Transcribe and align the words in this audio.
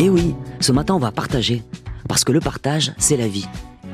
Et 0.00 0.10
oui, 0.10 0.34
ce 0.60 0.72
matin 0.72 0.94
on 0.94 0.98
va 0.98 1.12
partager. 1.12 1.62
Parce 2.08 2.24
que 2.24 2.32
le 2.32 2.40
partage, 2.40 2.92
c'est 2.98 3.16
la 3.16 3.28
vie. 3.28 3.46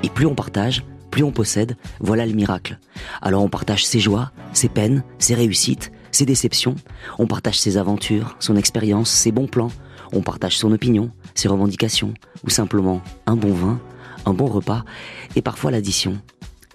Et 0.02 0.08
plus 0.08 0.24
on 0.24 0.34
partage, 0.34 0.82
plus 1.10 1.22
on 1.22 1.30
possède, 1.30 1.76
voilà 2.00 2.24
le 2.24 2.32
miracle. 2.32 2.78
Alors 3.20 3.42
on 3.42 3.48
partage 3.48 3.84
ses 3.84 4.00
joies, 4.00 4.32
ses 4.54 4.70
peines, 4.70 5.04
ses 5.18 5.34
réussites, 5.34 5.92
ses 6.10 6.24
déceptions, 6.24 6.74
on 7.18 7.26
partage 7.26 7.60
ses 7.60 7.76
aventures, 7.76 8.36
son 8.40 8.56
expérience, 8.56 9.10
ses 9.10 9.30
bons 9.30 9.46
plans, 9.46 9.70
on 10.12 10.22
partage 10.22 10.56
son 10.56 10.72
opinion, 10.72 11.10
ses 11.34 11.48
revendications, 11.48 12.14
ou 12.44 12.50
simplement 12.50 13.02
un 13.26 13.36
bon 13.36 13.52
vin, 13.52 13.78
un 14.24 14.32
bon 14.32 14.46
repas, 14.46 14.84
et 15.36 15.42
parfois 15.42 15.70
l'addition. 15.70 16.18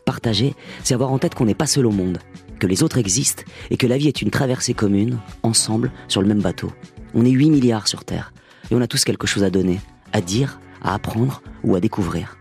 Partager, 0.06 0.54
c'est 0.84 0.94
avoir 0.94 1.12
en 1.12 1.18
tête 1.18 1.34
qu'on 1.34 1.46
n'est 1.46 1.56
pas 1.56 1.66
seul 1.66 1.88
au 1.88 1.92
monde, 1.92 2.20
que 2.60 2.68
les 2.68 2.84
autres 2.84 3.00
existent, 3.00 3.44
et 3.72 3.78
que 3.78 3.88
la 3.88 3.98
vie 3.98 4.08
est 4.08 4.22
une 4.22 4.30
traversée 4.30 4.76
commune, 4.76 5.18
ensemble, 5.42 5.92
sur 6.08 6.22
le 6.22 6.28
même 6.28 6.42
bateau. 6.42 6.72
On 7.16 7.26
est 7.26 7.32
8 7.32 7.50
milliards 7.50 7.88
sur 7.88 8.06
Terre, 8.06 8.32
et 8.70 8.76
on 8.76 8.82
a 8.82 8.88
tous 8.88 9.04
quelque 9.04 9.28
chose 9.28 9.44
à 9.44 9.50
donner, 9.50 9.80
à 10.14 10.22
dire, 10.22 10.60
à 10.82 10.94
apprendre 10.94 11.42
ou 11.64 11.76
à 11.76 11.80
découvrir. 11.80 12.38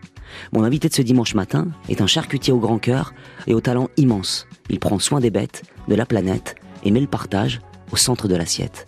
Mon 0.52 0.64
invité 0.64 0.88
de 0.88 0.94
ce 0.94 1.02
dimanche 1.02 1.34
matin 1.34 1.68
est 1.88 2.00
un 2.00 2.06
charcutier 2.06 2.52
au 2.52 2.58
grand 2.58 2.78
cœur 2.78 3.14
et 3.46 3.54
au 3.54 3.60
talent 3.60 3.88
immense. 3.96 4.46
Il 4.68 4.80
prend 4.80 4.98
soin 4.98 5.20
des 5.20 5.30
bêtes, 5.30 5.62
de 5.88 5.94
la 5.94 6.06
planète 6.06 6.56
et 6.84 6.90
met 6.90 7.00
le 7.00 7.06
partage 7.06 7.60
au 7.92 7.96
centre 7.96 8.28
de 8.28 8.36
l'assiette. 8.36 8.86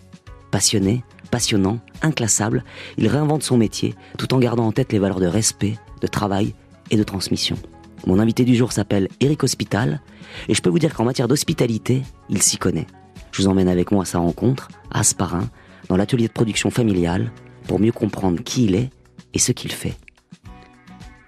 Passionné, 0.51 1.03
passionnant, 1.31 1.79
inclassable, 2.01 2.63
il 2.97 3.07
réinvente 3.07 3.43
son 3.43 3.57
métier 3.57 3.95
tout 4.17 4.33
en 4.33 4.39
gardant 4.39 4.67
en 4.67 4.71
tête 4.71 4.91
les 4.91 4.99
valeurs 4.99 5.19
de 5.19 5.27
respect, 5.27 5.77
de 6.01 6.07
travail 6.07 6.53
et 6.89 6.97
de 6.97 7.03
transmission. 7.03 7.57
Mon 8.05 8.19
invité 8.19 8.45
du 8.45 8.55
jour 8.55 8.71
s'appelle 8.71 9.09
Eric 9.19 9.43
Hospital 9.43 10.01
et 10.47 10.53
je 10.53 10.61
peux 10.61 10.69
vous 10.69 10.79
dire 10.79 10.93
qu'en 10.93 11.03
matière 11.03 11.27
d'hospitalité, 11.27 12.03
il 12.29 12.41
s'y 12.41 12.57
connaît. 12.57 12.87
Je 13.31 13.41
vous 13.41 13.47
emmène 13.47 13.67
avec 13.67 13.91
moi 13.91 14.03
à 14.03 14.05
sa 14.05 14.19
rencontre, 14.19 14.69
à 14.91 14.99
Asparin, 14.99 15.49
dans 15.89 15.97
l'atelier 15.97 16.27
de 16.27 16.33
production 16.33 16.69
familiale, 16.69 17.31
pour 17.67 17.79
mieux 17.79 17.91
comprendre 17.91 18.41
qui 18.43 18.65
il 18.65 18.75
est 18.75 18.89
et 19.33 19.39
ce 19.39 19.51
qu'il 19.51 19.71
fait. 19.71 19.95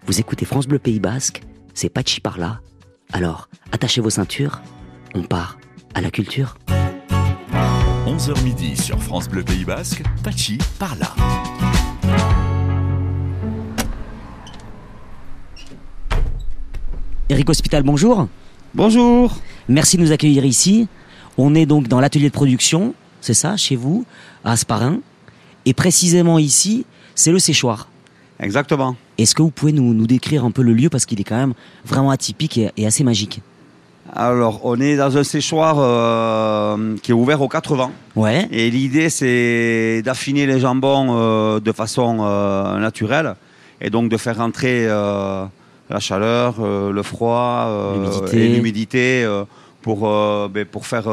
Vous 0.06 0.20
écoutez 0.20 0.46
France 0.46 0.68
Bleu 0.68 0.80
Pays 0.80 1.00
Basque, 1.00 1.42
c'est 1.74 1.90
Pachi 1.90 2.20
par 2.20 2.38
là. 2.38 2.62
Alors, 3.14 3.50
attachez 3.72 4.02
vos 4.02 4.10
ceintures, 4.10 4.62
on 5.16 5.24
part 5.24 5.58
à 5.94 6.02
la 6.02 6.12
culture. 6.12 6.58
11h 8.06 8.44
midi 8.44 8.76
sur 8.76 9.02
France 9.02 9.30
Bleu 9.30 9.44
Pays 9.44 9.66
Basque, 9.66 10.04
Pachi 10.24 10.58
par 10.78 10.96
là. 10.96 11.14
Eric 17.30 17.50
Hospital, 17.50 17.84
bonjour. 17.84 18.28
Bonjour. 18.74 19.38
Merci 19.68 19.98
de 19.98 20.02
nous 20.02 20.12
accueillir 20.12 20.46
ici. 20.46 20.88
On 21.38 21.54
est 21.54 21.68
donc 21.68 21.88
dans 21.88 22.00
l'atelier 22.00 22.30
de 22.30 22.34
production, 22.34 22.96
c'est 23.22 23.34
ça, 23.34 23.58
chez 23.58 23.76
vous, 23.76 24.06
à 24.44 24.52
Asparin. 24.52 25.00
Et 25.66 25.74
précisément 25.74 26.40
ici, 26.40 26.86
c'est 27.16 27.32
le 27.32 27.40
séchoir. 27.40 27.88
Exactement. 28.40 28.96
Est-ce 29.18 29.36
que 29.36 29.42
vous 29.42 29.52
pouvez 29.52 29.74
nous, 29.74 29.94
nous, 29.94 30.08
décrire 30.08 30.46
un 30.46 30.52
peu 30.52 30.62
le 30.62 30.74
lieu 30.74 30.90
parce 30.90 31.06
qu'il 31.06 31.20
est 31.20 31.26
quand 31.26 31.36
même 31.38 31.54
vraiment 31.86 32.10
atypique 32.10 32.58
et, 32.58 32.72
et 32.78 32.88
assez 32.88 33.04
magique 33.04 33.42
Alors, 34.14 34.62
on 34.64 34.80
est 34.80 34.96
dans 34.96 35.18
un 35.18 35.24
séchoir 35.24 35.76
euh, 35.80 36.96
qui 37.04 37.12
est 37.12 37.14
ouvert 37.14 37.42
aux 37.42 37.50
80. 37.50 37.92
Ouais. 38.16 38.48
Et 38.52 38.72
l'idée, 38.72 39.10
c'est 39.10 40.02
d'affiner 40.04 40.46
les 40.46 40.60
jambons 40.60 41.08
euh, 41.10 41.60
de 41.60 41.72
façon 41.74 42.20
euh, 42.22 42.80
naturelle 42.80 43.36
et 43.82 43.90
donc 43.90 44.10
de 44.10 44.16
faire 44.18 44.38
rentrer 44.38 44.88
la 44.88 46.00
chaleur, 46.00 46.56
le 46.62 47.02
froid 47.02 47.94
L'humidité. 47.96 48.46
et 48.46 48.50
l'humidité 48.50 49.42
pour, 49.82 50.00
ben, 50.50 50.66
pour 50.66 50.86
faire 50.86 51.10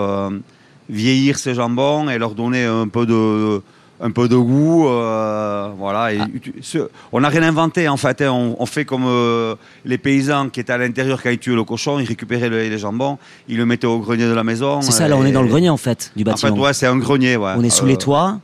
vieillir 0.88 1.38
ces 1.38 1.54
jambons 1.54 2.08
et 2.10 2.18
leur 2.18 2.34
donner 2.34 2.64
un 2.64 2.88
peu 2.88 3.06
de 3.06 3.62
un 3.98 4.10
peu 4.10 4.28
de 4.28 4.36
goût, 4.36 4.88
euh, 4.88 5.70
voilà. 5.78 6.12
Et, 6.12 6.18
Ah. 6.20 6.78
on 7.12 7.20
n'a 7.20 7.30
rien 7.30 7.42
inventé 7.44 7.88
en 7.88 7.96
fait. 7.96 8.20
hein. 8.20 8.30
On, 8.30 8.54
on 8.58 8.66
fait 8.66 8.84
comme 8.84 9.04
euh, 9.06 9.54
les 9.86 9.96
paysans 9.96 10.50
qui 10.50 10.60
étaient 10.60 10.74
à 10.74 10.76
l'intérieur 10.76 11.22
quand 11.22 11.30
ils 11.30 11.38
tuaient 11.38 11.54
le 11.54 11.64
cochon, 11.64 11.98
ils 11.98 12.04
récupéraient 12.06 12.50
le- 12.50 12.58
les 12.68 12.76
jambons, 12.78 13.16
ils 13.48 13.56
le 13.56 13.64
mettaient 13.64 13.86
au 13.86 13.98
grenier 14.00 14.26
de 14.26 14.34
la 14.34 14.44
maison. 14.44 14.82
C'est 14.82 14.92
ça, 14.92 15.08
là 15.08 15.16
on 15.16 15.24
et- 15.24 15.30
est 15.30 15.32
dans 15.32 15.40
le 15.40 15.48
grenier 15.48 15.70
en 15.70 15.78
fait 15.78 16.12
du 16.14 16.24
En 16.24 16.26
bâtiment. 16.26 16.54
fait, 16.54 16.60
ouais, 16.60 16.72
c'est 16.74 16.86
un 16.86 16.98
grenier, 16.98 17.36
ouais. 17.38 17.52
on 17.56 17.62
est 17.64 17.70
sous 17.70 17.86
Euh, 17.86 17.88
les 17.88 17.96
toits. 17.96 18.38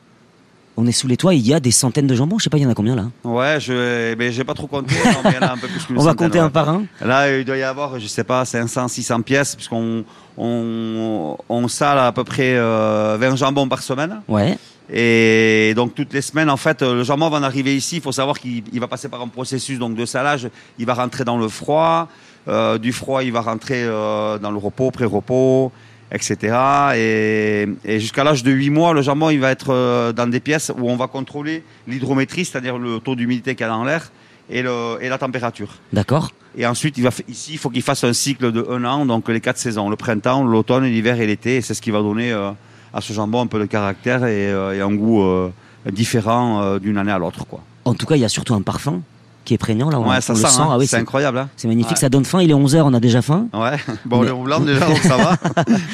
On 0.77 0.87
est 0.87 0.93
sous 0.93 1.07
les 1.07 1.19
toits, 1.19 1.35
il 1.35 1.47
y 1.47 1.53
a 1.53 1.61
des 1.61 1.71
centaines 1.71 2.07
de 2.07 2.15
jambons, 2.15 2.39
je 2.39 2.45
sais 2.45 2.51
pas, 2.51 2.57
il 2.57 2.63
y 2.63 2.67
en 2.67 2.71
a 2.71 2.75
combien 2.75 2.97
là 2.97 3.05
Ouais, 3.25 3.59
je, 3.61 4.15
ben, 4.15 4.33
j'ai 4.33 4.43
pas 4.45 4.55
trop 4.55 4.67
compté. 4.67 4.95
non, 5.05 5.21
mais 5.31 5.37
un 5.37 5.57
peu 5.59 5.69
plus 5.69 5.81
On 5.91 5.95
va 5.97 6.11
centaine, 6.11 6.29
compter 6.29 6.39
ouais. 6.39 6.45
un 6.47 6.51
par 6.51 6.69
un. 6.71 6.85
Là, 7.03 7.37
il 7.39 7.45
doit 7.45 7.59
y 7.59 7.63
avoir, 7.63 8.01
je 8.01 8.07
sais 8.07 8.25
pas, 8.25 8.45
500, 8.45 8.89
600 8.89 9.21
pièces, 9.23 9.55
puisqu'on 9.55 10.05
on, 10.39 11.37
on 11.49 11.69
sale 11.69 11.99
à 11.99 12.11
peu 12.13 12.25
près 12.25 12.55
euh, 12.57 13.17
20 13.21 13.37
jambons 13.37 13.69
par 13.69 13.83
semaine. 13.83 14.23
Ouais. 14.29 14.57
Et 14.91 15.73
donc 15.77 15.95
toutes 15.95 16.13
les 16.13 16.23
semaines, 16.23 16.51
en 16.51 16.57
fait, 16.57 16.83
le 16.83 17.03
jambon 17.05 17.29
va 17.31 17.39
en 17.39 17.43
arriver 17.43 17.77
ici. 17.77 17.97
Il 17.97 18.03
faut 18.03 18.13
savoir 18.13 18.39
qu'il 18.39 18.63
il 18.73 18.81
va 18.81 18.89
passer 18.89 19.09
par 19.09 19.23
un 19.23 19.29
processus 19.29 19.79
donc 19.79 19.95
de 19.95 20.05
salage. 20.05 20.49
Il 20.79 20.87
va 20.87 20.95
rentrer 20.95 21.25
dans 21.25 21.39
le 21.39 21.49
froid. 21.49 22.09
Euh, 22.49 22.77
du 22.79 22.93
froid, 22.93 23.23
il 23.23 23.33
va 23.33 23.41
rentrer 23.41 23.85
euh, 23.85 24.37
dans 24.39 24.51
le 24.51 24.59
repos, 24.59 24.91
pré-repos, 24.91 25.71
etc. 26.13 26.57
Et, 26.95 27.67
et 27.85 28.01
jusqu'à 28.01 28.23
l'âge 28.23 28.43
de 28.43 28.51
8 28.51 28.71
mois, 28.71 28.93
le 28.93 29.03
jambon, 29.03 29.31
il 29.31 29.41
va 29.41 29.51
être 29.51 29.71
euh, 29.71 30.13
dans 30.13 30.27
des 30.27 30.41
pièces 30.41 30.71
où 30.79 30.91
on 30.91 30.97
va 30.97 31.09
contrôler 31.09 31.65
l'hydrométrie, 31.89 32.45
c'est-à-dire 32.45 32.79
le 32.79 33.01
taux 33.01 33.17
d'humidité 33.17 33.55
qu'il 33.55 33.67
y 33.67 33.69
a 33.69 33.73
dans 33.73 33.85
l'air 33.85 34.13
et, 34.51 34.63
le, 34.63 34.99
et 35.01 35.09
la 35.09 35.19
température. 35.19 35.75
D'accord. 35.93 36.31
Et 36.57 36.67
ensuite, 36.67 36.99
il 36.99 37.05
va, 37.05 37.11
ici, 37.29 37.53
il 37.55 37.59
faut 37.59 37.71
qu'il 37.71 37.83
fasse 37.83 38.05
un 38.05 38.13
cycle 38.13 38.53
de 38.53 38.67
un 38.71 38.85
an, 38.85 39.07
donc 39.07 39.29
les 39.29 39.41
quatre 39.41 39.59
saisons, 39.59 39.89
le 39.89 39.97
printemps, 39.97 40.45
l'automne, 40.45 40.85
l'hiver 40.85 41.19
et 41.21 41.27
l'été. 41.27 41.57
Et 41.57 41.61
c'est 41.63 41.75
ce 41.75 41.81
qui 41.81 41.91
va 41.91 42.01
donner 42.01 42.31
euh, 42.31 42.51
à 42.93 43.01
ce 43.01 43.13
jambon 43.13 43.41
un 43.41 43.47
peu 43.47 43.59
de 43.59 43.65
caractère 43.65 44.27
et, 44.27 44.53
euh, 44.53 44.77
et 44.77 44.83
un 44.83 44.95
goût 44.95 45.23
euh, 45.23 45.51
différent 45.91 46.79
d'une 46.79 46.99
année 46.99 47.13
à 47.13 47.19
l'autre. 47.19 47.47
quoi. 47.47 47.61
En 47.85 47.95
tout 47.95 48.07
cas, 48.07 48.17
il 48.17 48.21
y 48.21 48.25
a 48.25 48.29
surtout 48.29 48.55
un 48.55 48.63
parfum 48.63 49.03
qui 49.45 49.55
est 49.55 49.59
prégnant 49.59 49.91
là. 49.91 49.99
on- 50.01 50.09
Ouais, 50.09 50.17
on 50.19 50.21
ça 50.21 50.33
le 50.33 50.39
sent, 50.39 50.47
sent. 50.49 50.61
hein. 50.61 50.69
Ah 50.71 50.79
oui, 50.79 50.87
c'est 50.87 50.97
incroyable. 50.97 51.39
Hein 51.39 51.49
c'est 51.57 51.69
magnifique, 51.69 51.93
Ouais. 51.93 51.97
ça 51.99 52.09
donne 52.09 52.25
faim. 52.25 52.41
Il 52.43 52.51
est 52.51 52.55
11h, 52.55 52.83
on 52.85 52.95
a 52.95 53.01
déjà 53.01 53.23
faim. 53.23 53.47
ouais, 53.53 53.77
bon, 54.05 54.23
Mais- 54.23 54.31
on 54.31 54.35
est 54.37 54.41
au 54.41 54.43
blanc 54.43 54.61
déjà, 54.61 54.87
donc 54.87 54.99
ça 54.99 55.17
va. 55.17 55.37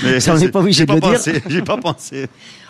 Mais 0.04 0.20
Ça, 0.20 0.34
on 0.34 0.38
n'est 0.38 0.48
pas 0.48 0.60
obligé 0.60 0.78
j'ai 0.80 0.86
de 0.86 0.92
le 0.94 1.00
dire. 1.00 1.42
J'ai 1.48 1.62
pas 1.62 1.76
pensé. 1.76 2.26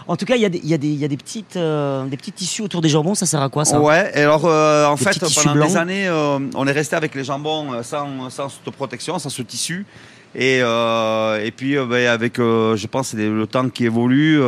En 0.06 0.16
tout 0.16 0.24
cas, 0.24 0.36
il 0.36 0.40
y 0.42 0.46
a 0.46 0.48
des, 0.48 0.58
il 0.64 0.68
y 0.70 0.72
a 0.74 0.78
des, 0.78 0.88
il 0.88 0.98
y 0.98 1.04
a 1.04 1.08
des, 1.08 1.16
petites, 1.18 1.56
euh, 1.56 2.06
des 2.06 2.16
petits 2.16 2.32
tissus 2.32 2.62
autour 2.62 2.80
des 2.80 2.88
jambons, 2.88 3.14
ça 3.14 3.26
sert 3.26 3.42
à 3.42 3.50
quoi 3.50 3.66
ça? 3.66 3.78
Ouais, 3.78 4.10
et 4.14 4.22
alors 4.22 4.46
euh, 4.46 4.86
en 4.86 4.94
Des 4.94 5.04
fait, 5.04 5.20
pendant 5.44 5.66
des 5.66 5.76
années, 5.76 6.08
euh, 6.08 6.38
on 6.54 6.66
est 6.66 6.72
resté 6.72 6.96
avec 6.96 7.14
les 7.14 7.24
jambons 7.24 7.82
sans, 7.82 8.30
sans 8.30 8.48
cette 8.48 8.74
protection, 8.74 9.18
sans 9.18 9.28
ce 9.28 9.42
tissu. 9.42 9.84
Et, 10.34 10.58
et 10.60 11.50
puis, 11.54 11.76
ben, 11.76 12.06
avec, 12.08 12.36
je 12.38 12.86
pense, 12.86 13.12
le 13.14 13.46
temps 13.46 13.68
qui 13.68 13.84
évolue, 13.84 14.40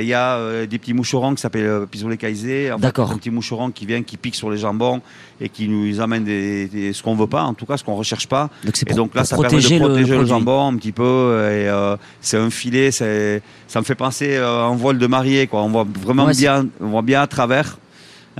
il 0.00 0.06
y 0.06 0.14
a 0.14 0.36
euh, 0.36 0.66
des 0.66 0.78
petits 0.78 0.94
moucherons 0.94 1.34
qui 1.34 1.42
s'appellent 1.42 1.66
euh. 1.66 1.84
En 1.84 1.86
fait, 1.86 2.76
D'accord. 2.78 3.12
Un 3.12 3.18
petit 3.18 3.30
moucheron 3.30 3.70
qui 3.70 3.84
vient, 3.84 4.02
qui 4.02 4.16
pique 4.16 4.34
sur 4.34 4.50
les 4.50 4.56
jambons 4.56 5.02
et 5.40 5.48
qui 5.50 5.68
nous 5.68 6.00
amène 6.00 6.24
des, 6.24 6.68
des- 6.68 6.92
ce 6.94 7.02
qu'on 7.02 7.14
veut 7.14 7.26
pas, 7.26 7.42
en 7.42 7.52
tout 7.54 7.66
cas, 7.66 7.76
ce 7.76 7.84
qu'on 7.84 7.94
recherche 7.94 8.26
pas. 8.26 8.48
Donc 8.64 8.76
c'est 8.76 8.90
Et 8.90 8.94
donc 8.94 9.14
là, 9.14 9.24
ça 9.24 9.36
permet 9.36 9.48
de 9.48 9.52
protéger 9.54 9.78
le, 9.78 9.86
produit. 10.04 10.26
jambon 10.26 10.68
un 10.68 10.76
petit 10.76 10.92
peu. 10.92 11.02
Et 11.02 11.68
euh, 11.68 11.96
c'est 12.20 12.38
un 12.38 12.48
filet, 12.50 12.90
ça 12.90 13.04
me 13.06 13.82
fait 13.84 13.94
penser 13.94 14.36
euh, 14.36 14.62
à 14.62 14.66
un 14.66 14.74
voile 14.76 14.98
de 14.98 15.06
mariée. 15.06 15.46
Quoi. 15.46 15.62
On 15.62 15.68
voit 15.68 15.86
vraiment 16.02 16.24
Ouais, 16.26 16.32
bien, 16.34 16.66
on 16.80 16.88
voit 16.88 17.02
bien 17.02 17.20
à 17.20 17.26
travers. 17.26 17.78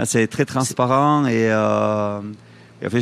C'est 0.05 0.27
très 0.27 0.45
transparent 0.47 1.27
et, 1.27 1.51
euh, 1.51 2.21
et 2.83 2.87
en 2.87 2.91
fait, 2.91 3.01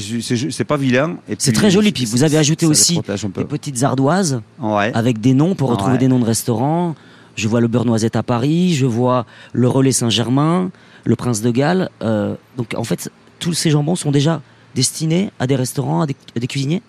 c'est, 0.50 0.64
pas 0.64 0.76
vilain. 0.76 1.16
C'est 1.38 1.52
très 1.52 1.70
joli. 1.70 1.92
Puis 1.92 2.04
vous 2.06 2.22
avez 2.24 2.36
ajouté 2.38 2.66
aussi 2.66 3.00
des 3.36 3.44
petites 3.44 3.82
ardoises 3.82 4.40
Ouais. 4.60 4.90
avec 4.94 5.20
des 5.20 5.32
noms 5.32 5.54
pour 5.54 5.70
retrouver 5.70 5.92
Ouais. 5.92 5.98
des 5.98 6.08
noms 6.08 6.18
de 6.18 6.24
restaurants. 6.26 6.94
Je 7.36 7.48
vois 7.48 7.60
le 7.60 7.68
beurre 7.68 7.84
noisette 7.84 8.16
à 8.16 8.22
Paris, 8.22 8.74
je 8.74 8.86
vois 8.86 9.26
le 9.52 9.68
relais 9.68 9.92
Saint-Germain, 9.92 10.70
le 11.04 11.16
Prince 11.16 11.40
de 11.40 11.50
Galles. 11.50 11.90
Euh, 12.02 12.34
donc 12.56 12.74
en 12.76 12.84
fait, 12.84 13.10
tous 13.38 13.54
ces 13.54 13.70
jambons 13.70 13.96
sont 13.96 14.10
déjà 14.10 14.42
destinés 14.74 15.30
à 15.38 15.46
des 15.46 15.56
restaurants, 15.56 16.02
à 16.02 16.06
des, 16.06 16.46
cuisiniers? 16.46 16.82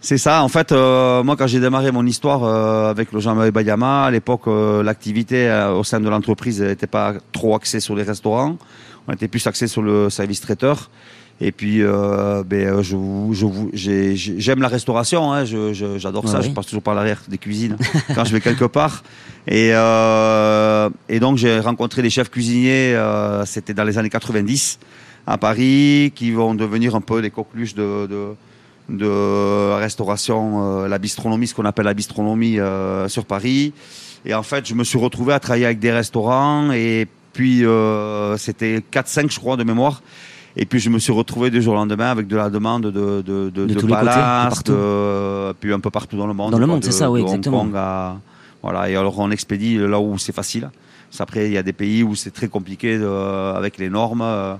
C'est 0.00 0.18
ça. 0.18 0.42
En 0.42 0.48
fait, 0.48 0.72
euh, 0.72 1.22
moi, 1.22 1.36
quand 1.36 1.46
j'ai 1.46 1.60
démarré 1.60 1.92
mon 1.92 2.06
histoire 2.06 2.42
euh, 2.44 2.90
avec 2.90 3.12
le 3.12 3.20
Jean-Marie 3.20 3.50
Bayama, 3.50 4.04
à 4.04 4.10
l'époque, 4.10 4.46
l'activité 4.46 5.50
au 5.76 5.84
sein 5.84 6.00
de 6.00 6.08
l'entreprise 6.08 6.62
n'était 6.62 6.86
pas 6.86 7.14
trop 7.32 7.54
axée 7.54 7.80
sur 7.80 7.94
les 7.94 8.02
restaurants. 8.02 8.56
On 9.08 9.12
était 9.12 9.28
plus 9.28 9.46
axé 9.46 9.66
sur 9.66 9.82
le 9.82 10.08
service 10.10 10.40
traiteur. 10.40 10.90
Et 11.42 11.52
puis, 11.52 11.82
euh, 11.82 12.42
ben, 12.44 12.66
euh, 12.66 12.82
je, 12.82 12.96
vous- 12.96 13.32
je, 13.32 13.46
vous- 13.46 13.70
j'ai- 13.72 14.14
j'ai- 14.14 14.38
j'aime 14.38 14.60
la 14.60 14.68
restauration. 14.68 15.32
Hein, 15.32 15.44
je, 15.46 15.72
je- 15.72 15.96
j'adore 15.98 16.24
Ah 16.26 16.32
ça. 16.32 16.40
Je 16.42 16.50
passe 16.50 16.66
toujours 16.66 16.82
par 16.82 16.94
l'arrière 16.94 17.22
des 17.28 17.38
cuisines 17.38 17.76
quand 18.14 18.24
je 18.24 18.32
vais 18.32 18.40
quelque 18.42 18.66
part. 18.66 19.02
Et, 19.48 19.70
euh, 19.72 20.90
et 21.08 21.18
donc, 21.18 21.38
j'ai 21.38 21.58
rencontré 21.60 22.02
des 22.02 22.10
chefs 22.10 22.30
cuisiniers. 22.30 22.94
euh, 22.94 23.46
c'était 23.46 23.72
dans 23.74 23.84
les 23.84 23.96
années 23.96 24.10
90 24.10 24.78
à 25.26 25.38
Paris, 25.38 26.12
qui 26.14 26.30
vont 26.30 26.54
devenir 26.54 26.94
un 26.94 27.00
peu 27.00 27.20
les 27.20 27.30
coqueluches 27.30 27.74
de, 27.74 28.06
de 28.06 28.34
de 28.88 29.72
restauration, 29.78 30.82
euh, 30.82 30.88
la 30.88 30.98
bistronomie, 30.98 31.46
ce 31.46 31.54
qu'on 31.54 31.64
appelle 31.64 31.84
la 31.84 31.94
bistronomie 31.94 32.58
euh, 32.58 33.06
sur 33.08 33.24
Paris. 33.24 33.72
Et 34.24 34.34
en 34.34 34.42
fait, 34.42 34.66
je 34.66 34.74
me 34.74 34.82
suis 34.82 34.98
retrouvé 34.98 35.32
à 35.32 35.38
travailler 35.38 35.64
avec 35.66 35.78
des 35.78 35.92
restaurants 35.92 36.72
et 36.72 37.06
puis 37.32 37.64
euh, 37.64 38.36
c'était 38.36 38.82
4-5 38.92 39.30
je 39.32 39.38
crois 39.38 39.56
de 39.56 39.62
mémoire. 39.62 40.02
Et 40.56 40.64
puis 40.66 40.80
je 40.80 40.90
me 40.90 40.98
suis 40.98 41.12
retrouvé 41.12 41.50
du 41.50 41.62
jour 41.62 41.74
au 41.74 41.76
lendemain 41.76 42.10
avec 42.10 42.26
de 42.26 42.36
la 42.36 42.50
demande 42.50 42.82
de 42.86 42.90
de 42.90 43.50
de, 43.50 43.66
De 43.66 43.74
côtés, 43.74 43.86
de- 44.72 45.52
puis 45.60 45.72
un 45.72 45.80
peu 45.80 45.90
partout 45.90 46.16
dans 46.16 46.26
le 46.26 46.34
monde. 46.34 46.50
Dans 46.52 46.58
le 46.58 46.66
monde, 46.66 46.80
de- 46.80 46.84
c'est 46.86 46.92
ça, 46.92 47.10
oui, 47.10 47.20
Hong 47.20 47.28
exactement. 47.28 47.60
Kong 47.64 47.72
à- 47.76 48.16
voilà. 48.62 48.90
Et 48.90 48.96
alors 48.96 49.18
on 49.18 49.30
expédie 49.30 49.78
là 49.78 50.00
où 50.00 50.18
c'est 50.18 50.34
facile. 50.34 50.70
Après, 51.18 51.46
il 51.46 51.52
y 51.52 51.58
a 51.58 51.62
des 51.62 51.72
pays 51.72 52.02
où 52.02 52.14
c'est 52.14 52.30
très 52.30 52.48
compliqué 52.48 52.94
avec 53.56 53.78
les 53.78 53.88
normes. 53.90 54.22
euh, 54.22 54.54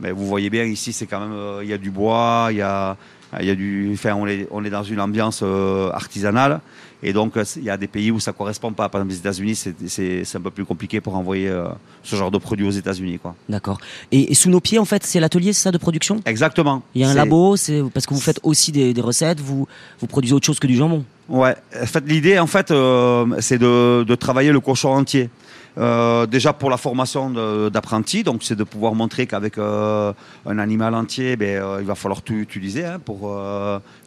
mais 0.00 0.10
vous 0.10 0.26
voyez 0.26 0.50
bien 0.50 0.64
ici, 0.64 0.92
c'est 0.92 1.06
quand 1.06 1.20
même, 1.20 1.32
euh, 1.32 1.60
il 1.62 1.68
y 1.68 1.72
a 1.72 1.78
du 1.78 1.90
bois, 1.90 2.48
il 2.50 2.56
y 2.56 2.62
a, 2.62 2.96
il 3.40 3.46
y 3.46 3.50
a 3.50 3.54
du, 3.54 3.90
enfin, 3.94 4.14
on 4.14 4.26
est, 4.26 4.46
on 4.50 4.64
est 4.64 4.70
dans 4.70 4.82
une 4.82 5.00
ambiance 5.00 5.40
euh, 5.42 5.90
artisanale. 5.92 6.60
Et 7.06 7.12
donc, 7.12 7.36
euh, 7.36 7.44
il 7.56 7.64
y 7.64 7.70
a 7.70 7.76
des 7.76 7.86
pays 7.86 8.10
où 8.10 8.18
ça 8.18 8.32
correspond 8.32 8.72
pas. 8.72 8.88
Par 8.88 9.00
exemple, 9.02 9.12
les 9.12 9.18
États-Unis, 9.18 9.54
c'est- 9.56 10.36
un 10.36 10.40
peu 10.40 10.50
plus 10.50 10.64
compliqué 10.64 11.00
pour 11.02 11.14
envoyer 11.16 11.48
euh, 11.48 11.66
ce 12.02 12.16
genre 12.16 12.30
de 12.30 12.38
produit 12.38 12.66
aux 12.66 12.70
États-Unis. 12.70 13.18
D'accord. 13.48 13.78
Et, 14.10 14.32
et 14.32 14.34
sous 14.34 14.48
nos 14.48 14.60
pieds, 14.60 14.78
en 14.78 14.86
fait, 14.86 15.04
c'est 15.04 15.20
l'atelier, 15.20 15.52
c'est 15.52 15.64
ça, 15.64 15.70
de 15.70 15.76
production? 15.78 16.20
Exactement. 16.24 16.82
Il 16.94 17.02
y 17.02 17.04
a 17.04 17.10
un 17.10 17.14
labo, 17.14 17.56
parce 17.92 18.06
que 18.06 18.14
vous 18.14 18.20
faites 18.20 18.40
aussi 18.42 18.72
des, 18.72 18.94
des 18.94 19.00
recettes, 19.02 19.40
vous, 19.40 19.68
vous 20.00 20.06
produisez 20.06 20.34
autre 20.34 20.46
chose 20.46 20.58
que 20.58 20.66
du 20.66 20.76
jambon. 20.76 21.04
Ouais, 21.28 21.54
en 21.80 21.86
fait, 21.86 22.04
l'idée, 22.06 22.38
en 22.38 22.46
fait, 22.46 22.70
euh, 22.70 23.26
c'est 23.40 23.58
de, 23.58 24.02
de 24.04 24.14
travailler 24.14 24.52
le 24.52 24.60
cochon 24.60 24.90
entier. 24.90 25.28
Euh, 25.76 26.26
déjà 26.26 26.52
pour 26.52 26.70
la 26.70 26.76
formation 26.76 27.30
de- 27.30 27.68
d'apprenti, 27.68 28.22
donc 28.22 28.44
c'est 28.44 28.54
de 28.54 28.62
pouvoir 28.62 28.94
montrer 28.94 29.26
qu'avec 29.26 29.58
euh, 29.58 30.12
un 30.46 30.58
animal 30.58 30.94
entier, 30.94 31.36
ben, 31.36 31.60
euh, 31.62 31.78
il 31.80 31.86
va 31.86 31.96
falloir 31.96 32.22
tout 32.22 32.34
utiliser. 32.34 32.84
hein, 32.84 33.00
pour, 33.04 33.36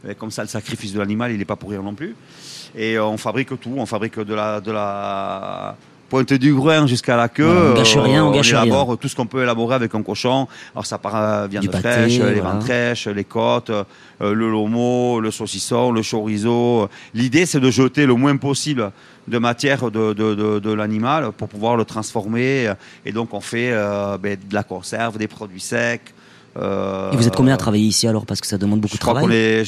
et 0.08 0.16
comme 0.16 0.32
ça, 0.32 0.44
le 0.44 0.48
sacrifice 0.48 0.94
de 0.94 1.00
l'animal, 1.00 1.32
il 1.32 1.38
n'est 1.40 1.46
pas 1.46 1.58
pour 1.58 1.70
rien 1.72 1.82
non 1.82 1.94
plus. 1.94 2.16
Et 2.76 2.98
on 3.00 3.18
fabrique 3.18 3.50
tout, 3.60 3.74
on 3.78 3.86
fabrique 3.86 4.20
de 4.20 4.34
la, 4.34 4.62
de 4.62 4.72
la 4.72 5.76
pointe 6.10 6.34
du 6.34 6.54
groin 6.54 6.88
jusqu'à 6.88 7.16
la 7.18 7.28
queue. 7.30 7.72
On 7.72 7.74
gâche 7.76 7.96
Euh, 7.98 8.02
rien, 8.02 8.26
on 8.26 8.32
gâche 8.32 8.54
rien. 8.54 8.64
élabore 8.64 8.98
tout 8.98 9.08
ce 9.08 9.16
qu'on 9.16 9.26
peut 9.26 9.44
élaborer 9.44 9.76
avec 9.76 9.94
un 9.96 10.04
cochon. 10.04 10.48
Alors 10.74 10.86
ça 10.86 10.98
part 10.98 11.16
euh, 11.16 11.48
viande 11.48 11.68
pâté, 11.70 11.80
fraîche, 11.82 12.18
les 12.20 12.40
voilà. 12.40 12.42
ventrèches, 12.54 13.08
les 13.08 13.24
côtes, 13.24 13.70
euh, 13.70 13.84
le 14.22 14.50
lomo, 14.50 15.20
le 15.20 15.32
saucisson, 15.32 15.92
le 15.92 16.02
chorizo. 16.02 16.90
L'idée, 17.14 17.46
c'est 17.46 17.60
de 17.60 17.70
jeter 17.72 18.06
le 18.06 18.14
moins 18.16 18.38
possible 18.38 18.92
de 19.28 19.38
matière 19.38 19.92
de, 19.92 20.14
de, 20.14 20.36
de, 20.36 20.60
de 20.60 20.72
l'animal 20.74 21.32
pour 21.34 21.50
pouvoir 21.50 21.76
le 21.76 21.84
transformer. 21.84 22.72
Et 23.06 23.12
donc, 23.12 23.34
on 23.34 23.42
fait 23.42 23.72
euh, 23.72 24.18
ben, 24.18 24.38
de 24.50 24.54
la 24.54 24.64
conserve, 24.64 25.18
des 25.18 25.28
produits 25.28 25.60
secs. 25.60 26.14
Euh, 26.58 27.12
Et 27.12 27.16
vous 27.16 27.28
êtes 27.28 27.36
combien 27.36 27.54
à 27.54 27.58
travailler 27.58 27.86
ici 27.86 28.08
alors 28.08 28.26
Parce 28.26 28.42
que 28.42 28.48
ça 28.48 28.58
demande 28.58 28.80
beaucoup 28.82 28.94
je 28.96 29.00
de 29.00 29.04
crois 29.04 29.14
travail. 29.22 29.64